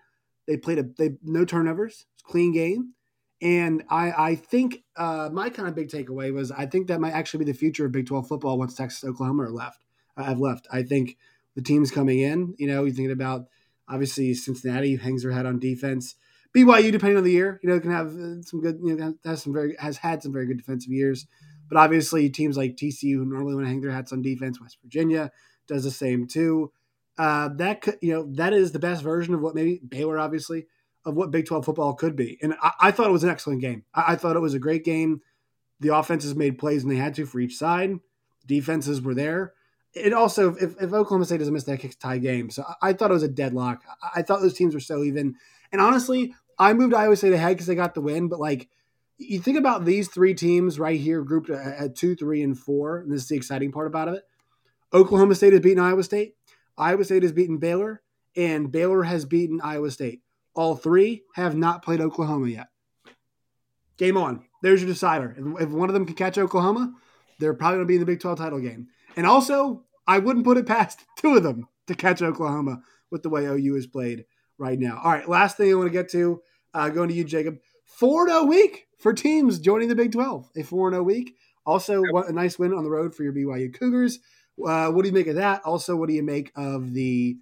[0.46, 2.92] They played a they no turnovers, It's clean game,
[3.42, 7.12] and I I think uh, my kind of big takeaway was I think that might
[7.12, 9.84] actually be the future of Big Twelve football once Texas Oklahoma are left.
[10.16, 10.68] Uh, have left.
[10.72, 11.16] I think
[11.56, 12.54] the teams coming in.
[12.58, 13.46] You know, you're thinking about
[13.88, 16.14] obviously Cincinnati hangs their head on defense.
[16.56, 18.78] BYU, depending on the year, you know, can have uh, some good.
[18.82, 21.26] You know, has some very has had some very good defensive years.
[21.68, 24.78] But obviously, teams like TCU, who normally want to hang their hats on defense, West
[24.82, 25.30] Virginia
[25.66, 26.72] does the same too.
[27.18, 30.66] Uh, that could, you know, that is the best version of what maybe Baylor, obviously,
[31.04, 32.38] of what Big 12 football could be.
[32.42, 33.84] And I, I thought it was an excellent game.
[33.94, 35.22] I, I, thought it was a great game.
[35.80, 37.98] The offenses made plays and they had to for each side.
[38.44, 39.54] Defenses were there.
[39.94, 42.92] It also, if, if Oklahoma State doesn't miss that kick tie game, so I, I
[42.92, 43.82] thought it was a deadlock.
[44.02, 45.36] I, I thought those teams were so even.
[45.72, 48.68] And honestly, I moved Iowa State ahead because they got the win, but like
[49.18, 53.10] you think about these three teams right here grouped at two, three, and four, and
[53.10, 54.22] this is the exciting part about it.
[54.92, 56.34] Oklahoma State has beaten Iowa State,
[56.76, 58.02] Iowa State has beaten Baylor,
[58.36, 60.22] and Baylor has beaten Iowa State.
[60.54, 62.68] All three have not played Oklahoma yet.
[63.96, 64.44] Game on.
[64.62, 65.34] There's your decider.
[65.60, 66.94] If one of them can catch Oklahoma,
[67.38, 68.88] they're probably going to be in the Big 12 title game.
[69.16, 73.28] And also, I wouldn't put it past two of them to catch Oklahoma with the
[73.28, 74.24] way OU is played
[74.58, 75.00] right now.
[75.02, 76.42] All right, last thing I want to get to,
[76.74, 77.58] uh, going to you, Jacob.
[77.86, 80.50] 4 0 week for teams joining the Big 12.
[80.56, 81.36] A 4 0 week.
[81.64, 84.20] Also, what a nice win on the road for your BYU Cougars.
[84.64, 85.62] Uh, what do you make of that?
[85.64, 87.36] Also, what do you make of the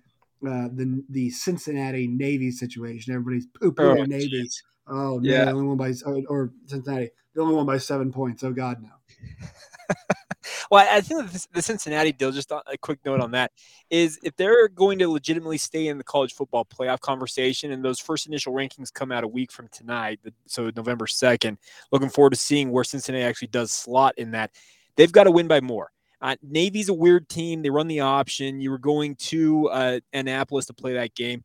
[0.46, 3.14] uh, the the Cincinnati Navy situation?
[3.14, 4.28] Everybody's poo poo oh, Navy.
[4.28, 4.62] Geez.
[4.88, 5.50] Oh no, yeah.
[5.50, 5.92] only one by
[6.26, 8.42] or Cincinnati, the only one by seven points.
[8.42, 8.90] Oh God, no.
[10.70, 12.32] well, I think the Cincinnati deal.
[12.32, 13.52] Just a quick note on that
[13.90, 17.98] is if they're going to legitimately stay in the college football playoff conversation, and those
[17.98, 21.58] first initial rankings come out a week from tonight, so November second.
[21.92, 24.50] Looking forward to seeing where Cincinnati actually does slot in that.
[24.96, 25.90] They've got to win by more.
[26.20, 27.62] Uh, Navy's a weird team.
[27.62, 28.60] They run the option.
[28.60, 31.44] You were going to uh, Annapolis to play that game.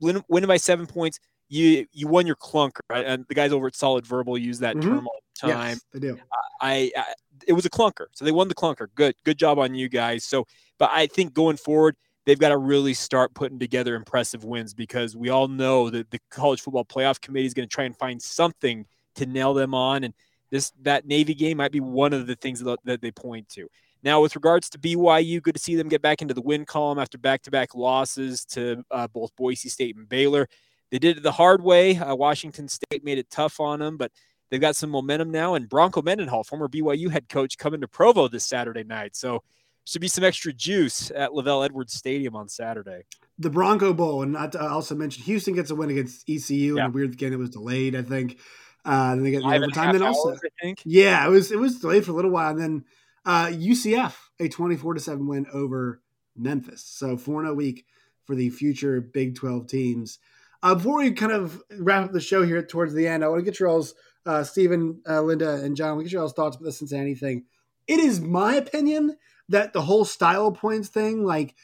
[0.00, 2.80] Win, winning by seven points you you won your clunker.
[2.88, 3.04] Right?
[3.04, 4.88] And the guys over at Solid Verbal use that mm-hmm.
[4.88, 5.68] term all the time.
[5.70, 6.18] Yes, they do.
[6.60, 7.04] I, I,
[7.46, 8.88] it was a clunker, so they won the clunker.
[8.94, 10.24] Good good job on you guys.
[10.24, 10.46] So,
[10.78, 11.96] but I think going forward,
[12.26, 16.20] they've got to really start putting together impressive wins because we all know that the
[16.30, 20.04] college football playoff committee is going to try and find something to nail them on,
[20.04, 20.14] and
[20.50, 23.68] this that Navy game might be one of the things that, they point to.
[24.02, 26.98] Now, with regards to BYU, good to see them get back into the win column
[26.98, 30.48] after back-to-back losses to uh, both Boise State and Baylor.
[30.90, 31.96] They did it the hard way.
[31.98, 34.12] Uh, Washington State made it tough on them, but
[34.50, 35.54] they've got some momentum now.
[35.54, 39.16] And Bronco Mendenhall, former BYU head coach, coming to Provo this Saturday night.
[39.16, 39.42] So
[39.84, 43.04] should be some extra juice at LaVell Edwards Stadium on Saturday.
[43.38, 46.76] The Bronco Bowl, and not to also mentioned Houston gets a win against ECU.
[46.76, 46.84] Yeah.
[46.84, 47.96] And weird again, it was delayed.
[47.96, 48.38] I think.
[48.84, 49.92] Uh, then they get the overtime.
[49.92, 50.82] Then also, hours, I think.
[50.84, 52.84] Yeah, it was it was delayed for a little while, and then
[53.24, 56.02] uh, UCF a twenty four to seven win over
[56.36, 56.82] Memphis.
[56.82, 57.86] So four in a week
[58.24, 60.18] for the future Big Twelve teams.
[60.62, 63.38] Uh, before we kind of wrap up the show here towards the end, I want
[63.40, 63.94] to get your all's,
[64.28, 67.44] uh, Stephen, uh, Linda, and John, we get your thoughts about the Cincinnati thing.
[67.86, 69.16] It is my opinion
[69.48, 71.54] that the whole style points thing, like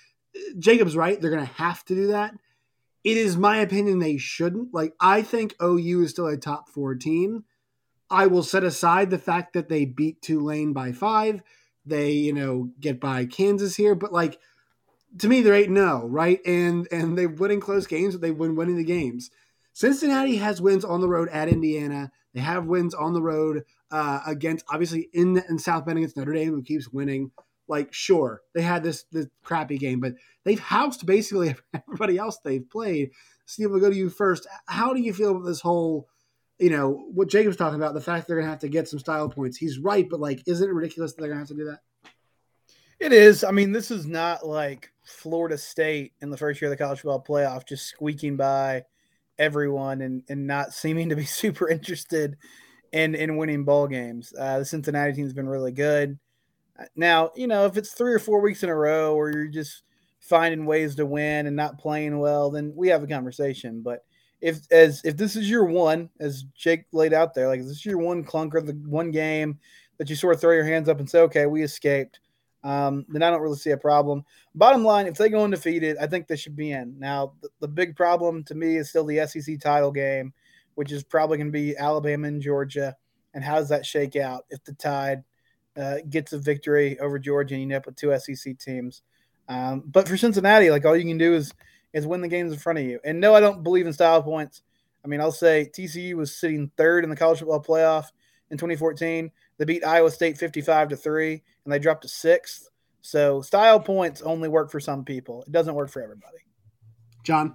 [0.58, 2.34] Jacob's right, they're going to have to do that.
[3.04, 4.72] It is my opinion they shouldn't.
[4.72, 7.44] Like, I think OU is still a top four team.
[8.10, 11.42] I will set aside the fact that they beat Tulane by five.
[11.84, 14.38] They, you know, get by Kansas here, but like,
[15.18, 16.40] to me, they're eight no, oh, right?
[16.46, 19.30] And and they win in close games, but they win winning the games.
[19.74, 22.10] Cincinnati has wins on the road at Indiana.
[22.34, 26.32] They have wins on the road uh, against obviously in in South Bend against Notre
[26.32, 27.30] Dame, who keeps winning.
[27.66, 32.68] Like, sure, they had this this crappy game, but they've housed basically everybody else they've
[32.68, 33.10] played.
[33.46, 34.46] Steve, we'll go to you first.
[34.66, 36.08] How do you feel about this whole,
[36.58, 38.98] you know, what Jacob's talking about, the fact they're going to have to get some
[38.98, 39.56] style points?
[39.56, 41.80] He's right, but like, isn't it ridiculous that they're going to have to do that?
[43.00, 43.44] It is.
[43.44, 47.00] I mean, this is not like Florida State in the first year of the college
[47.00, 48.84] football playoff, just squeaking by
[49.38, 52.36] everyone and, and not seeming to be super interested
[52.92, 54.32] in, in winning ball games.
[54.38, 56.18] Uh, the Cincinnati team's been really good.
[56.78, 59.46] Uh, now, you know, if it's three or four weeks in a row where you're
[59.48, 59.82] just
[60.20, 63.82] finding ways to win and not playing well, then we have a conversation.
[63.82, 64.04] But
[64.40, 67.86] if as if this is your one, as Jake laid out there, like this is
[67.86, 69.58] your one clunker, the one game
[69.98, 72.20] that you sort of throw your hands up and say, okay, we escaped
[72.64, 74.24] um, then I don't really see a problem.
[74.54, 76.98] Bottom line, if they go undefeated, I think they should be in.
[76.98, 80.32] Now, the, the big problem to me is still the SEC title game,
[80.74, 82.96] which is probably going to be Alabama and Georgia.
[83.34, 85.24] And how does that shake out if the Tide
[85.76, 89.02] uh, gets a victory over Georgia and you end up with two SEC teams?
[89.46, 91.52] Um, but for Cincinnati, like all you can do is
[91.92, 92.98] is win the games in front of you.
[93.04, 94.62] And no, I don't believe in style points.
[95.04, 98.06] I mean, I'll say TCU was sitting third in the college football playoff
[98.50, 99.30] in 2014.
[99.58, 102.68] They beat Iowa State 55 to 3 and they dropped to 6th.
[103.02, 105.44] So style points only work for some people.
[105.46, 106.38] It doesn't work for everybody.
[107.22, 107.54] John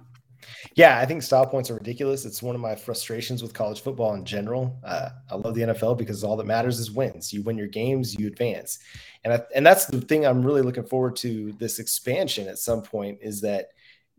[0.74, 2.24] yeah, I think style points are ridiculous.
[2.24, 4.78] It's one of my frustrations with college football in general.
[4.84, 7.32] Uh, I love the NFL because all that matters is wins.
[7.32, 8.78] You win your games, you advance,
[9.24, 11.52] and I, and that's the thing I'm really looking forward to.
[11.52, 13.68] This expansion at some point is that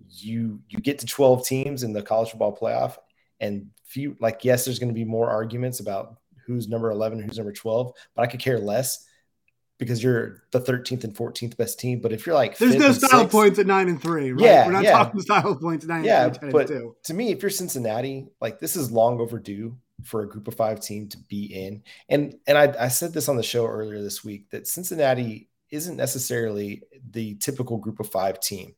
[0.10, 2.98] you you get to 12 teams in the college football playoff,
[3.40, 7.38] and few like yes, there's going to be more arguments about who's number 11, who's
[7.38, 9.06] number 12, but I could care less
[9.82, 12.02] because you're the 13th and 14th best team.
[12.02, 14.44] But if you're like, there's no style sixth, points at nine and three, right?
[14.44, 14.92] Yeah, we're not yeah.
[14.92, 18.60] talking style points at nine yeah, and three, but to me, if you're Cincinnati, like
[18.60, 21.82] this is long overdue for a group of five team to be in.
[22.10, 25.98] And and I, I said this on the show earlier this week that Cincinnati isn't
[25.98, 28.76] necessarily the typical group of five team.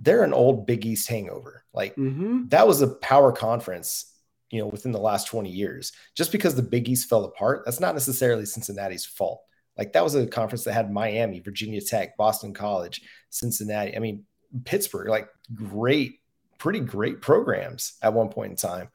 [0.00, 1.64] They're an old Big East hangover.
[1.72, 2.48] Like mm-hmm.
[2.48, 4.13] that was a power conference
[4.50, 5.92] you know, within the last 20 years.
[6.14, 9.42] Just because the Big East fell apart, that's not necessarily Cincinnati's fault.
[9.76, 13.96] Like that was a conference that had Miami, Virginia Tech, Boston College, Cincinnati.
[13.96, 14.24] I mean,
[14.64, 16.20] Pittsburgh, like great,
[16.58, 18.88] pretty great programs at one point in time.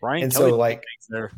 [0.00, 1.30] Brian and Kelly so like there.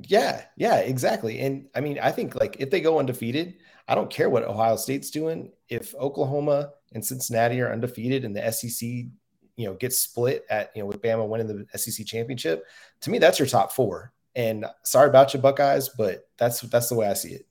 [0.00, 1.40] yeah, yeah, exactly.
[1.40, 4.76] And I mean, I think like if they go undefeated, I don't care what Ohio
[4.76, 5.52] State's doing.
[5.68, 9.06] If Oklahoma and Cincinnati are undefeated and the SEC,
[9.56, 12.64] you know, gets split at you know with Bama winning the SEC championship,
[13.00, 14.12] to me that's your top four.
[14.34, 17.46] And sorry about you, Buckeyes, but that's that's the way I see it.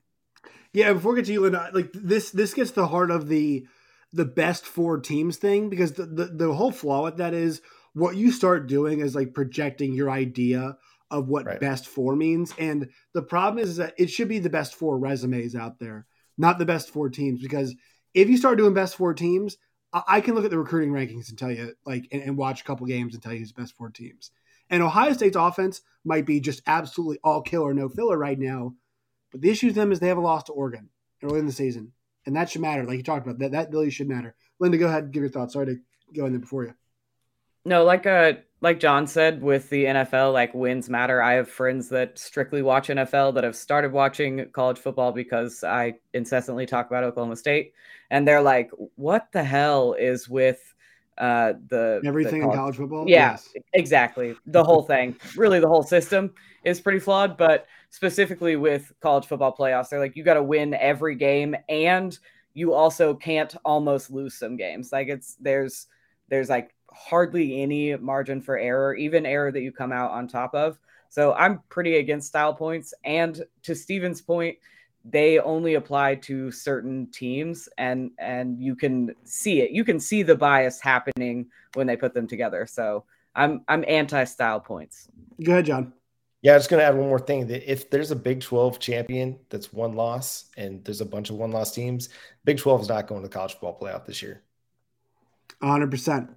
[0.72, 3.66] Yeah, before we get to you, Linda, like this this gets the heart of the
[4.14, 7.62] the best four teams thing because the, the, the whole flaw with that is
[7.94, 10.78] what you start doing is like projecting your idea
[11.12, 11.60] of what Right.
[11.60, 12.54] best four means.
[12.58, 16.06] And the problem is that it should be the best four resumes out there,
[16.38, 17.42] not the best four teams.
[17.42, 17.76] Because
[18.14, 19.58] if you start doing best four teams,
[20.08, 22.64] I, can look at the recruiting rankings and tell you, like, and, and watch a
[22.64, 24.32] couple games and tell you who's best four teams.
[24.70, 28.74] And Ohio State's offense might be just absolutely all killer, no filler right now.
[29.32, 30.90] But the issue with them is they have a loss to Oregon
[31.24, 31.92] early in the season.
[32.26, 33.40] And that should matter, like you talked about.
[33.40, 34.36] That that really should matter.
[34.60, 35.54] Linda, go ahead and give your thoughts.
[35.54, 35.78] Sorry to
[36.16, 36.74] go in there before you.
[37.66, 38.34] No, like uh
[38.66, 41.22] like John said with the NFL, like wins matter.
[41.22, 45.94] I have friends that strictly watch NFL that have started watching college football because I
[46.16, 47.74] incessantly talk about Oklahoma State,
[48.10, 50.74] and they're like, "What the hell is with
[51.20, 53.08] uh the the Everything in college college football.
[53.08, 53.54] Yeah, Yes.
[53.74, 54.36] exactly.
[54.48, 57.38] The whole thing, really, the whole system is pretty flawed.
[57.38, 62.18] But specifically with college football playoffs, they're like, you got to win every game, and
[62.56, 64.92] you also can't almost lose some games.
[64.92, 65.86] Like it's there's
[66.30, 70.56] there's like hardly any margin for error, even error that you come out on top
[70.56, 70.80] of.
[71.10, 72.94] So I'm pretty against style points.
[73.04, 74.58] And to Steven's point,
[75.04, 79.72] they only apply to certain teams and and you can see it.
[79.72, 82.66] You can see the bias happening when they put them together.
[82.66, 83.06] So
[83.36, 85.08] I'm I'm anti style points.
[85.44, 85.94] Go ahead, John.
[86.42, 87.48] Yeah, I'm just gonna add one more thing.
[87.48, 91.36] That if there's a Big 12 champion that's one loss and there's a bunch of
[91.36, 92.10] one loss teams,
[92.44, 94.42] Big 12 is not going to the college football playoff this year.
[95.62, 96.30] hundred percent.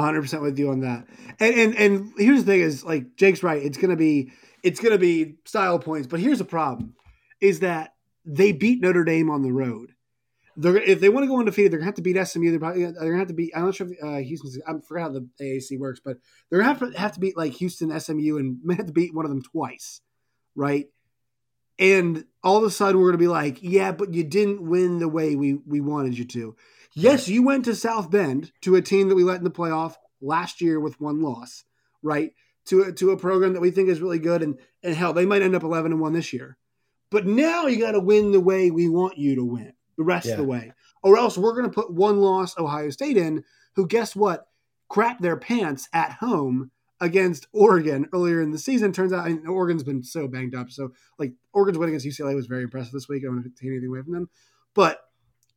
[0.00, 1.06] Hundred percent with you on that.
[1.38, 3.62] And and and here's the thing is like Jake's right.
[3.62, 6.06] It's gonna be it's gonna be style points.
[6.06, 6.94] But here's the problem:
[7.40, 9.94] is that they beat Notre Dame on the road.
[10.56, 12.50] They're if they want to go undefeated, they're gonna have to beat SMU.
[12.50, 13.52] They're probably they're gonna have to beat.
[13.54, 14.58] I'm not sure if uh, Houston's.
[14.66, 16.18] I forgot how the AAC works, but
[16.50, 19.14] they're gonna have to have to beat like Houston, SMU, and may have to beat
[19.14, 20.00] one of them twice,
[20.54, 20.88] right?
[21.78, 25.08] And all of a sudden, we're gonna be like, yeah, but you didn't win the
[25.08, 26.56] way we we wanted you to.
[26.94, 29.94] Yes, you went to South Bend to a team that we let in the playoff
[30.20, 31.64] last year with one loss,
[32.02, 32.32] right?
[32.66, 35.26] To a, to a program that we think is really good, and and hell, they
[35.26, 36.56] might end up eleven and one this year.
[37.10, 40.28] But now you got to win the way we want you to win the rest
[40.28, 43.86] of the way, or else we're going to put one loss Ohio State in, who
[43.86, 44.46] guess what,
[44.88, 48.92] crap their pants at home against Oregon earlier in the season.
[48.92, 52.34] Turns out I mean, Oregon's been so banged up, so like Oregon's win against UCLA
[52.34, 53.22] was very impressive this week.
[53.22, 54.30] I don't want to take anything away from them,
[54.74, 55.00] but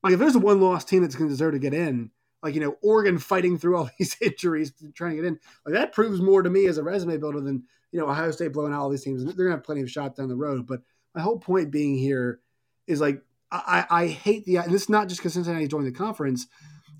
[0.05, 2.11] like if there's a one loss team that's going to deserve to get in,
[2.43, 5.93] like you know Oregon fighting through all these injuries trying to get in, like that
[5.93, 8.81] proves more to me as a resume builder than you know Ohio State blowing out
[8.81, 9.25] all these teams.
[9.25, 10.81] They're going to have plenty of shots down the road, but
[11.15, 12.39] my whole point being here
[12.85, 16.45] is like I, I hate the and is not just because Cincinnati joined the conference.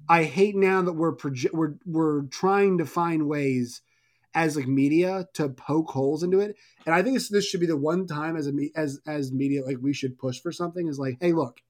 [0.10, 3.84] I hate now that we're proje- we're we're trying to find ways
[4.34, 6.56] as like media to poke holes into it,
[6.88, 9.64] and I think this, this should be the one time as a as as media
[9.64, 11.62] like we should push for something is like, hey, look,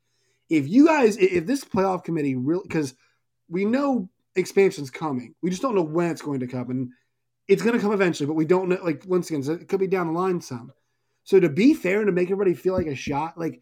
[0.50, 2.94] if you guys if this playoff committee really because
[3.50, 6.90] we know expansion's coming, we just don't know when it's going to come, and
[7.48, 8.80] it's going to come eventually, but we don't know.
[8.84, 10.72] Like once again, it could be down the line some.
[11.24, 13.62] So to be fair and to make everybody feel like a shot, like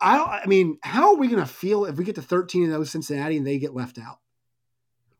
[0.00, 2.64] I don't, I mean, how are we going to feel if we get to 13
[2.64, 4.18] and those Cincinnati and they get left out?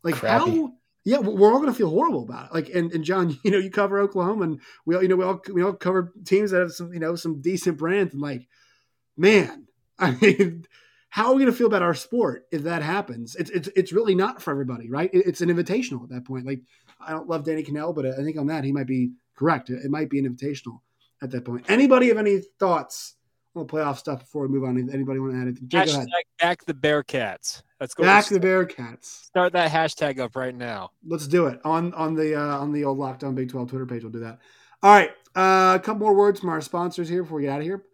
[0.03, 0.51] Like Crappy.
[0.51, 0.73] how?
[1.07, 2.55] Yeah, we're all going to feel horrible about it.
[2.55, 5.25] Like, and, and John, you know, you cover Oklahoma, and we all, you know, we
[5.25, 8.49] all we all cover teams that have some, you know, some decent brands, and like,
[9.17, 9.67] man,
[9.99, 10.67] I mean,
[11.15, 13.37] how are we going to feel about our sport if that happens?
[13.37, 15.11] It's it's it's really not for everybody, right?
[15.13, 16.45] It's an invitational at that point.
[16.45, 16.63] Like,
[17.01, 19.71] I don't love Danny Kanell, but I think on that he might be correct.
[19.71, 20.81] It, might be an invitational
[21.23, 21.67] at that point.
[21.69, 23.15] Anybody have any thoughts
[23.55, 24.77] on the playoff stuff before we move on?
[24.77, 25.69] Anybody want to add anything?
[25.73, 25.89] Ahead.
[25.89, 27.63] Hashtag back the Bearcats.
[27.79, 28.03] Let's go.
[28.03, 29.05] Back the Bearcats.
[29.05, 30.91] Start that hashtag up right now.
[31.07, 33.87] Let's do it on on the uh, on the old Locked On Big Twelve Twitter
[33.87, 34.03] page.
[34.03, 34.41] We'll do that.
[34.83, 37.61] All right, uh, a couple more words from our sponsors here before we get out
[37.61, 37.85] of here.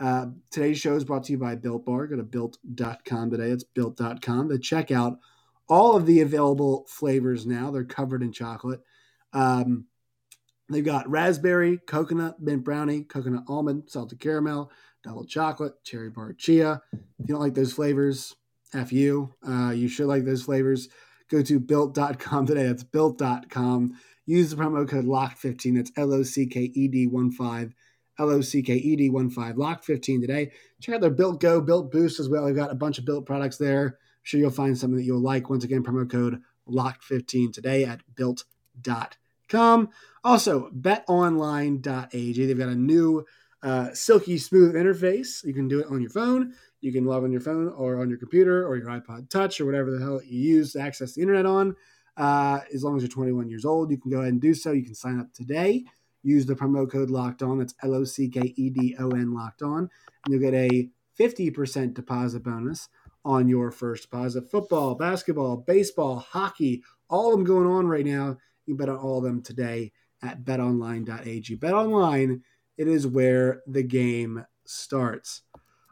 [0.00, 2.06] Uh, today's show is brought to you by Built Bar.
[2.08, 3.50] Go to built.com today.
[3.50, 5.18] It's built.com to check out
[5.68, 7.70] all of the available flavors now.
[7.70, 8.80] They're covered in chocolate.
[9.32, 9.86] Um,
[10.68, 14.70] they've got raspberry, coconut, mint brownie, coconut almond, salted caramel,
[15.02, 16.82] double chocolate, cherry bar chia.
[16.92, 18.34] If you don't like those flavors,
[18.74, 19.32] F you.
[19.46, 20.88] Uh, you should like those flavors.
[21.30, 22.64] Go to built.com today.
[22.64, 23.94] That's built.com.
[24.26, 25.76] Use the promo code LOCK15.
[25.76, 27.74] That's L O C K E D 1 5.
[28.18, 30.52] L O C K E D 1 5, lock 15 today.
[30.80, 32.44] Check out their Built Go, Built Boost as well.
[32.44, 33.86] We've got a bunch of built products there.
[33.86, 35.50] I'm sure you'll find something that you'll like.
[35.50, 39.90] Once again, promo code lock 15 today at built.com.
[40.22, 42.46] Also, betonline.ag.
[42.46, 43.24] They've got a new
[43.62, 45.44] uh, silky smooth interface.
[45.44, 46.54] You can do it on your phone.
[46.80, 49.66] You can log on your phone or on your computer or your iPod Touch or
[49.66, 51.74] whatever the hell you use to access the internet on.
[52.16, 54.72] Uh, as long as you're 21 years old, you can go ahead and do so.
[54.72, 55.84] You can sign up today.
[56.24, 57.58] Use the promo code locked on.
[57.58, 59.90] That's L O C K E D O N locked on.
[60.24, 62.88] And you'll get a 50% deposit bonus
[63.24, 64.50] on your first deposit.
[64.50, 68.38] Football, basketball, baseball, hockey, all of them going on right now.
[68.66, 71.56] You bet on all of them today at betonline.ag.
[71.56, 72.40] BetOnline,
[72.78, 75.42] it is where the game starts.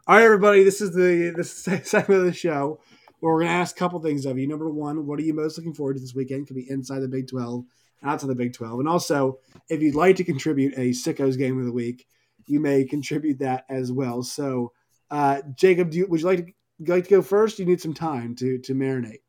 [0.05, 1.53] All right, everybody, this is the this
[1.83, 2.79] segment of the show
[3.19, 4.47] where we're going to ask a couple things of you.
[4.47, 6.47] Number one, what are you most looking forward to this weekend?
[6.47, 7.63] Could be inside the Big 12,
[8.03, 8.79] outside the Big 12.
[8.79, 9.39] And also,
[9.69, 12.05] if you'd like to contribute a Sickos game of the week,
[12.47, 14.23] you may contribute that as well.
[14.23, 14.73] So,
[15.09, 17.59] uh, Jacob, do you, would you like to you like to go first?
[17.59, 19.21] You need some time to to marinate.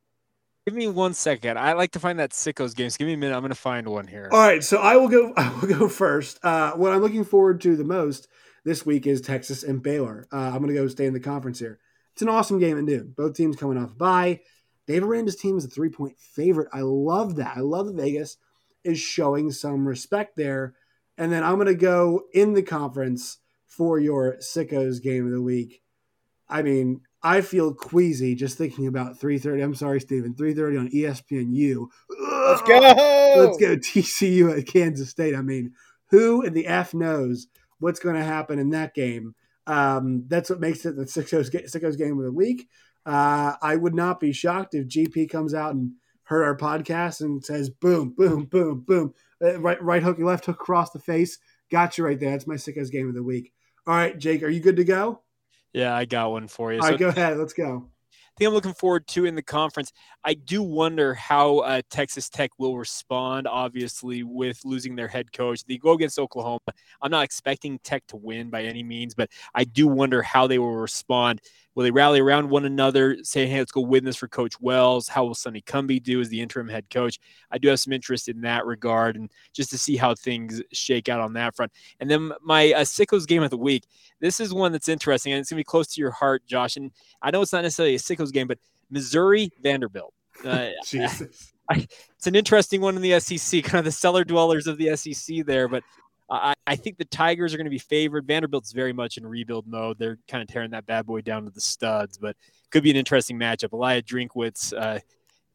[0.66, 1.58] Give me one second.
[1.58, 2.96] I like to find that sickos games.
[2.96, 3.34] Give me a minute.
[3.34, 4.30] I'm going to find one here.
[4.32, 5.32] All right, so I will go.
[5.36, 6.42] I will go first.
[6.42, 8.28] Uh, what I'm looking forward to the most
[8.64, 10.26] this week is Texas and Baylor.
[10.32, 11.78] Uh, I'm going to go stay in the conference here.
[12.14, 13.12] It's an awesome game at noon.
[13.14, 14.40] Both teams coming off bye.
[14.86, 16.68] Dave Aranda's team is a three point favorite.
[16.72, 17.56] I love that.
[17.56, 18.38] I love that Vegas
[18.84, 20.74] is showing some respect there.
[21.16, 25.42] And then I'm going to go in the conference for your sickos game of the
[25.42, 25.82] week.
[26.48, 29.62] I mean, I feel queasy just thinking about 3:30.
[29.62, 30.34] I'm sorry, Stephen.
[30.34, 31.86] 3:30 on ESPNU.
[32.10, 32.80] Let's go.
[32.80, 35.34] Let's go TCU at Kansas State.
[35.34, 35.72] I mean,
[36.10, 37.46] who in the f knows
[37.78, 39.34] what's going to happen in that game?
[39.66, 42.68] Um, that's what makes it the Sickos, Sickos game of the week.
[43.06, 45.92] Uh, I would not be shocked if GP comes out and
[46.24, 50.60] heard our podcast and says, "Boom, boom, boom, boom, uh, right, right hook, left hook
[50.60, 51.38] across the face."
[51.70, 52.30] Got you right there.
[52.30, 53.52] That's my Sickos game of the week.
[53.86, 55.22] All right, Jake, are you good to go?
[55.72, 56.80] Yeah, I got one for you.
[56.80, 57.36] All right, go ahead.
[57.36, 57.90] Let's go.
[58.12, 59.92] I think I'm looking forward to in the conference.
[60.24, 65.62] I do wonder how uh, Texas Tech will respond, obviously, with losing their head coach.
[65.64, 66.58] They go against Oklahoma.
[67.00, 70.58] I'm not expecting Tech to win by any means, but I do wonder how they
[70.58, 71.42] will respond.
[71.74, 75.08] Will they rally around one another, say, hey, let's go win this for Coach Wells?
[75.08, 77.18] How will Sonny Cumbie do as the interim head coach?
[77.50, 81.08] I do have some interest in that regard and just to see how things shake
[81.08, 81.72] out on that front.
[82.00, 83.84] And then my uh, Sickos game of the week.
[84.20, 86.76] This is one that's interesting and it's going to be close to your heart, Josh.
[86.76, 88.58] And I know it's not necessarily a Sickos game, but
[88.90, 90.14] Missouri Vanderbilt.
[90.44, 91.52] Uh, Jesus.
[91.68, 94.96] I, it's an interesting one in the SEC, kind of the cellar dwellers of the
[94.96, 95.82] SEC there, but
[96.30, 98.26] I, I think the Tigers are going to be favored.
[98.26, 99.98] Vanderbilt's very much in rebuild mode.
[99.98, 102.36] They're kind of tearing that bad boy down to the studs, but
[102.70, 103.72] could be an interesting matchup.
[103.72, 105.00] Elia Drinkwitz uh,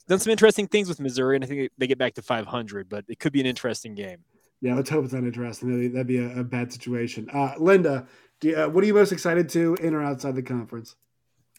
[0.08, 3.06] done some interesting things with Missouri, and I think they get back to 500, but
[3.08, 4.20] it could be an interesting game.
[4.62, 5.94] Yeah, let's hope it's not interesting.
[5.94, 7.30] That'd be a, a bad situation.
[7.32, 8.08] Uh, Linda,
[8.42, 10.96] you, uh, what are you most excited to in or outside the conference?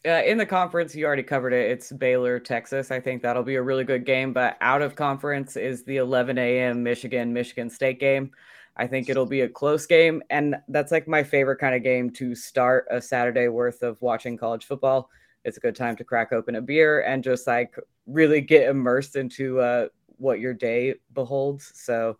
[0.05, 1.69] Uh, in the conference, you already covered it.
[1.69, 2.89] It's Baylor, Texas.
[2.89, 4.33] I think that'll be a really good game.
[4.33, 6.81] But out of conference is the 11 a.m.
[6.81, 8.31] Michigan Michigan State game.
[8.77, 10.23] I think it'll be a close game.
[10.29, 14.37] And that's like my favorite kind of game to start a Saturday worth of watching
[14.37, 15.09] college football.
[15.43, 17.75] It's a good time to crack open a beer and just like
[18.07, 21.71] really get immersed into uh, what your day beholds.
[21.75, 22.17] So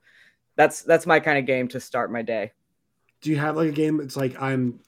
[0.56, 2.52] that's that's my kind of game to start my day.
[3.22, 4.80] Do you have like a game that's like I'm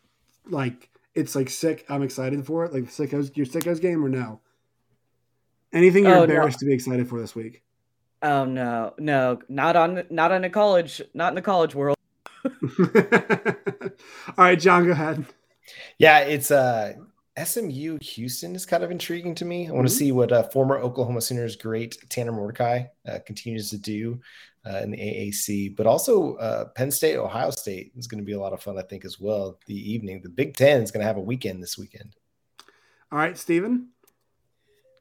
[0.46, 2.74] like it's like sick, I'm excited for it?
[2.74, 4.42] Like sickos your sickos game or no?
[5.72, 6.66] Anything you're oh, embarrassed no.
[6.66, 7.64] to be excited for this week?
[8.24, 11.98] Oh no, no, not on not on a college, not in the college world.
[12.46, 12.52] All
[14.38, 15.26] right, John, go ahead.
[15.98, 16.94] Yeah, it's uh
[17.42, 19.68] SMU Houston is kind of intriguing to me.
[19.68, 19.98] I want to mm-hmm.
[19.98, 24.22] see what uh, former Oklahoma Sooners great Tanner Mordecai uh, continues to do
[24.66, 28.34] uh, in the AAC, but also uh, Penn State, Ohio State is going to be
[28.34, 29.60] a lot of fun, I think, as well.
[29.66, 32.16] The evening, the Big Ten is going to have a weekend this weekend.
[33.12, 33.90] All right, Stephen.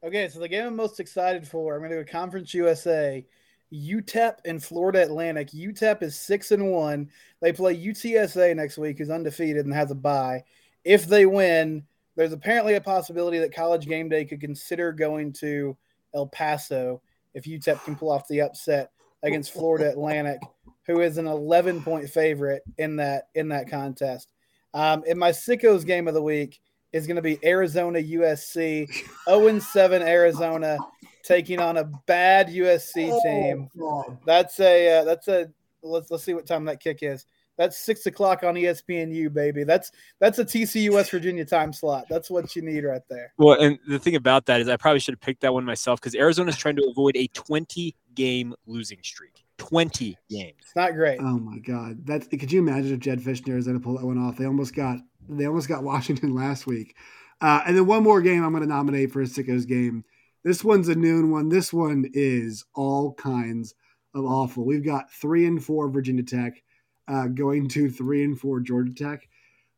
[0.03, 3.25] Okay, so the game I'm most excited for, I'm going to go Conference USA,
[3.73, 5.51] UTEP and Florida Atlantic.
[5.51, 7.09] UTEP is six and one.
[7.41, 10.43] They play UTSA next week, who's undefeated and has a bye.
[10.83, 11.85] If they win,
[12.17, 15.77] there's apparently a possibility that College Game Day could consider going to
[16.13, 17.01] El Paso
[17.33, 18.91] if UTEP can pull off the upset
[19.23, 20.41] against Florida Atlantic,
[20.85, 24.33] who is an 11 point favorite in that in that contest.
[24.73, 26.59] Um, in my sickos game of the week
[26.93, 28.87] is going to be Arizona USC,
[29.27, 30.77] 0 7 Arizona
[31.23, 33.69] taking on a bad USC oh, team.
[33.81, 35.49] Oh, that's a uh, that's a
[35.81, 37.25] let's let's see what time that kick is.
[37.57, 39.63] That's six o'clock on ESPNU, baby.
[39.63, 42.05] That's that's a TCU West Virginia time slot.
[42.09, 43.33] That's what you need right there.
[43.37, 45.99] Well, and the thing about that is, I probably should have picked that one myself
[45.99, 49.43] because Arizona's trying to avoid a 20 game losing streak.
[49.59, 50.55] 20 games.
[50.59, 51.19] It's not great.
[51.19, 54.05] Oh my god, that's could you imagine if Jed Fischner is going to pull that
[54.05, 54.35] one off?
[54.35, 54.97] They almost got
[55.29, 56.95] they almost got Washington last week,
[57.41, 60.03] uh, and then one more game I'm going to nominate for a sickos game.
[60.43, 61.49] This one's a noon one.
[61.49, 63.75] This one is all kinds
[64.13, 64.65] of awful.
[64.65, 66.61] We've got three and four Virginia Tech
[67.07, 69.27] uh, going to three and four Georgia Tech.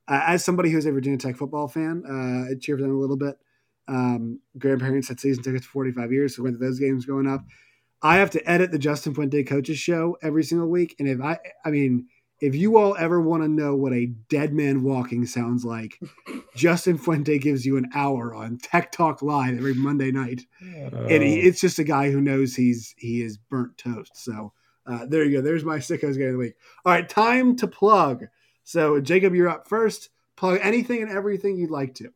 [0.08, 3.00] Uh, as somebody who's a Virginia Tech football fan, uh, I cheer for them a
[3.00, 3.38] little bit.
[3.88, 7.43] Um, grandparents had season tickets for 45 years, so went to those games growing up.
[8.02, 11.39] I have to edit the Justin Fuente coaches show every single week, and if I,
[11.64, 12.08] I mean,
[12.42, 16.00] if you all ever want to know what a dead man walking sounds like,
[16.56, 21.40] Justin Fuente gives you an hour on Tech Talk Live every Monday night, and he,
[21.40, 24.18] it's just a guy who knows he's he is burnt toast.
[24.18, 24.52] So
[24.86, 25.42] uh, there you go.
[25.42, 26.56] There's my sickos game of the week.
[26.86, 28.26] All right, time to plug.
[28.64, 30.10] So Jacob, you're up first.
[30.36, 32.10] Plug anything and everything you'd like to.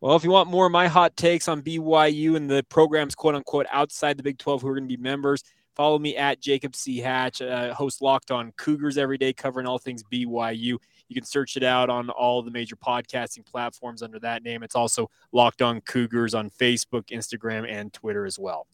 [0.00, 3.34] Well, if you want more of my hot takes on BYU and the programs, quote
[3.34, 5.42] unquote, outside the Big 12 who are going to be members,
[5.80, 6.98] follow me at Jacob C.
[6.98, 7.40] Hatch.
[7.40, 10.76] Uh, host Locked On Cougars every day, covering all things BYU.
[11.08, 14.62] You can search it out on all the major podcasting platforms under that name.
[14.62, 18.66] It's also Locked On Cougars on Facebook, Instagram, and Twitter as well.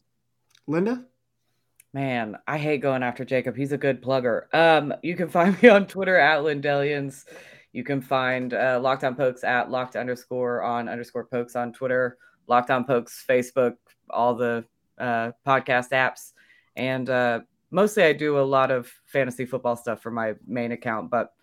[0.67, 1.05] Linda?
[1.93, 3.55] Man, I hate going after Jacob.
[3.55, 4.53] He's a good plugger.
[4.53, 7.23] Um, you can find me on Twitter at Lindellians.
[7.71, 12.17] You can find uh, Locked On Pokes at locked underscore on underscore pokes on Twitter,
[12.47, 13.75] Locked On Pokes Facebook,
[14.09, 14.65] all the
[14.97, 16.33] uh, podcast apps,
[16.77, 21.09] and uh, mostly I do a lot of fantasy football stuff for my main account,
[21.09, 21.33] but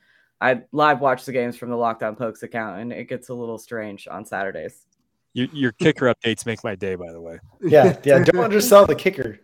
[0.40, 3.34] I live watch the games from the Locked On Pokes account, and it gets a
[3.34, 4.86] little strange on Saturdays.
[5.32, 7.38] Your, your kicker updates make my day, by the way.
[7.60, 8.20] Yeah, yeah.
[8.20, 9.40] Don't undersell the kicker.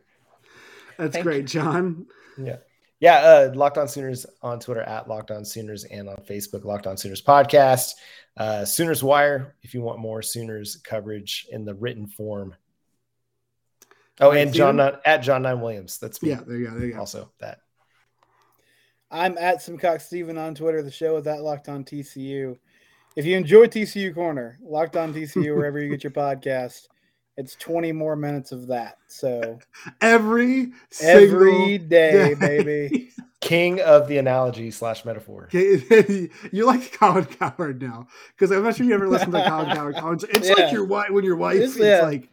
[0.97, 2.07] That's Thank great, John.
[2.39, 2.57] Yeah.
[3.01, 6.87] Yeah, uh, Locked On Sooners on Twitter at Locked On Sooners and on Facebook, Locked
[6.87, 7.93] On Sooners Podcast.
[8.37, 12.55] Uh, Sooners Wire, if you want more Sooners coverage in the written form.
[14.21, 15.99] Oh, and John at John Nine Williams.
[15.99, 16.31] That's me.
[16.31, 16.75] Yeah, there you go.
[16.75, 17.01] There you go.
[17.01, 17.59] Also, that.
[19.11, 20.83] I'm at Simcox Steven on Twitter.
[20.83, 22.57] The show is at Locked On TCU.
[23.17, 26.87] If you enjoy TCU Corner, Locked On TCU, wherever you get your podcast,
[27.37, 28.99] it's 20 more minutes of that.
[29.09, 29.59] So
[30.01, 33.11] every every day, day, baby.
[33.41, 35.49] King of the analogy slash metaphor.
[35.53, 38.07] You're like Colin Cowherd now.
[38.37, 40.25] Because I'm not sure you ever listened to Colin Cowherd.
[40.29, 40.55] It's yeah.
[40.63, 42.03] like your wife when your wife, it's, it's yeah.
[42.03, 42.29] like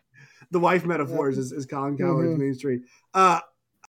[0.51, 2.41] the wife metaphors is, is Colin Cowherd's mm-hmm.
[2.41, 2.81] main street.
[3.13, 3.39] Uh,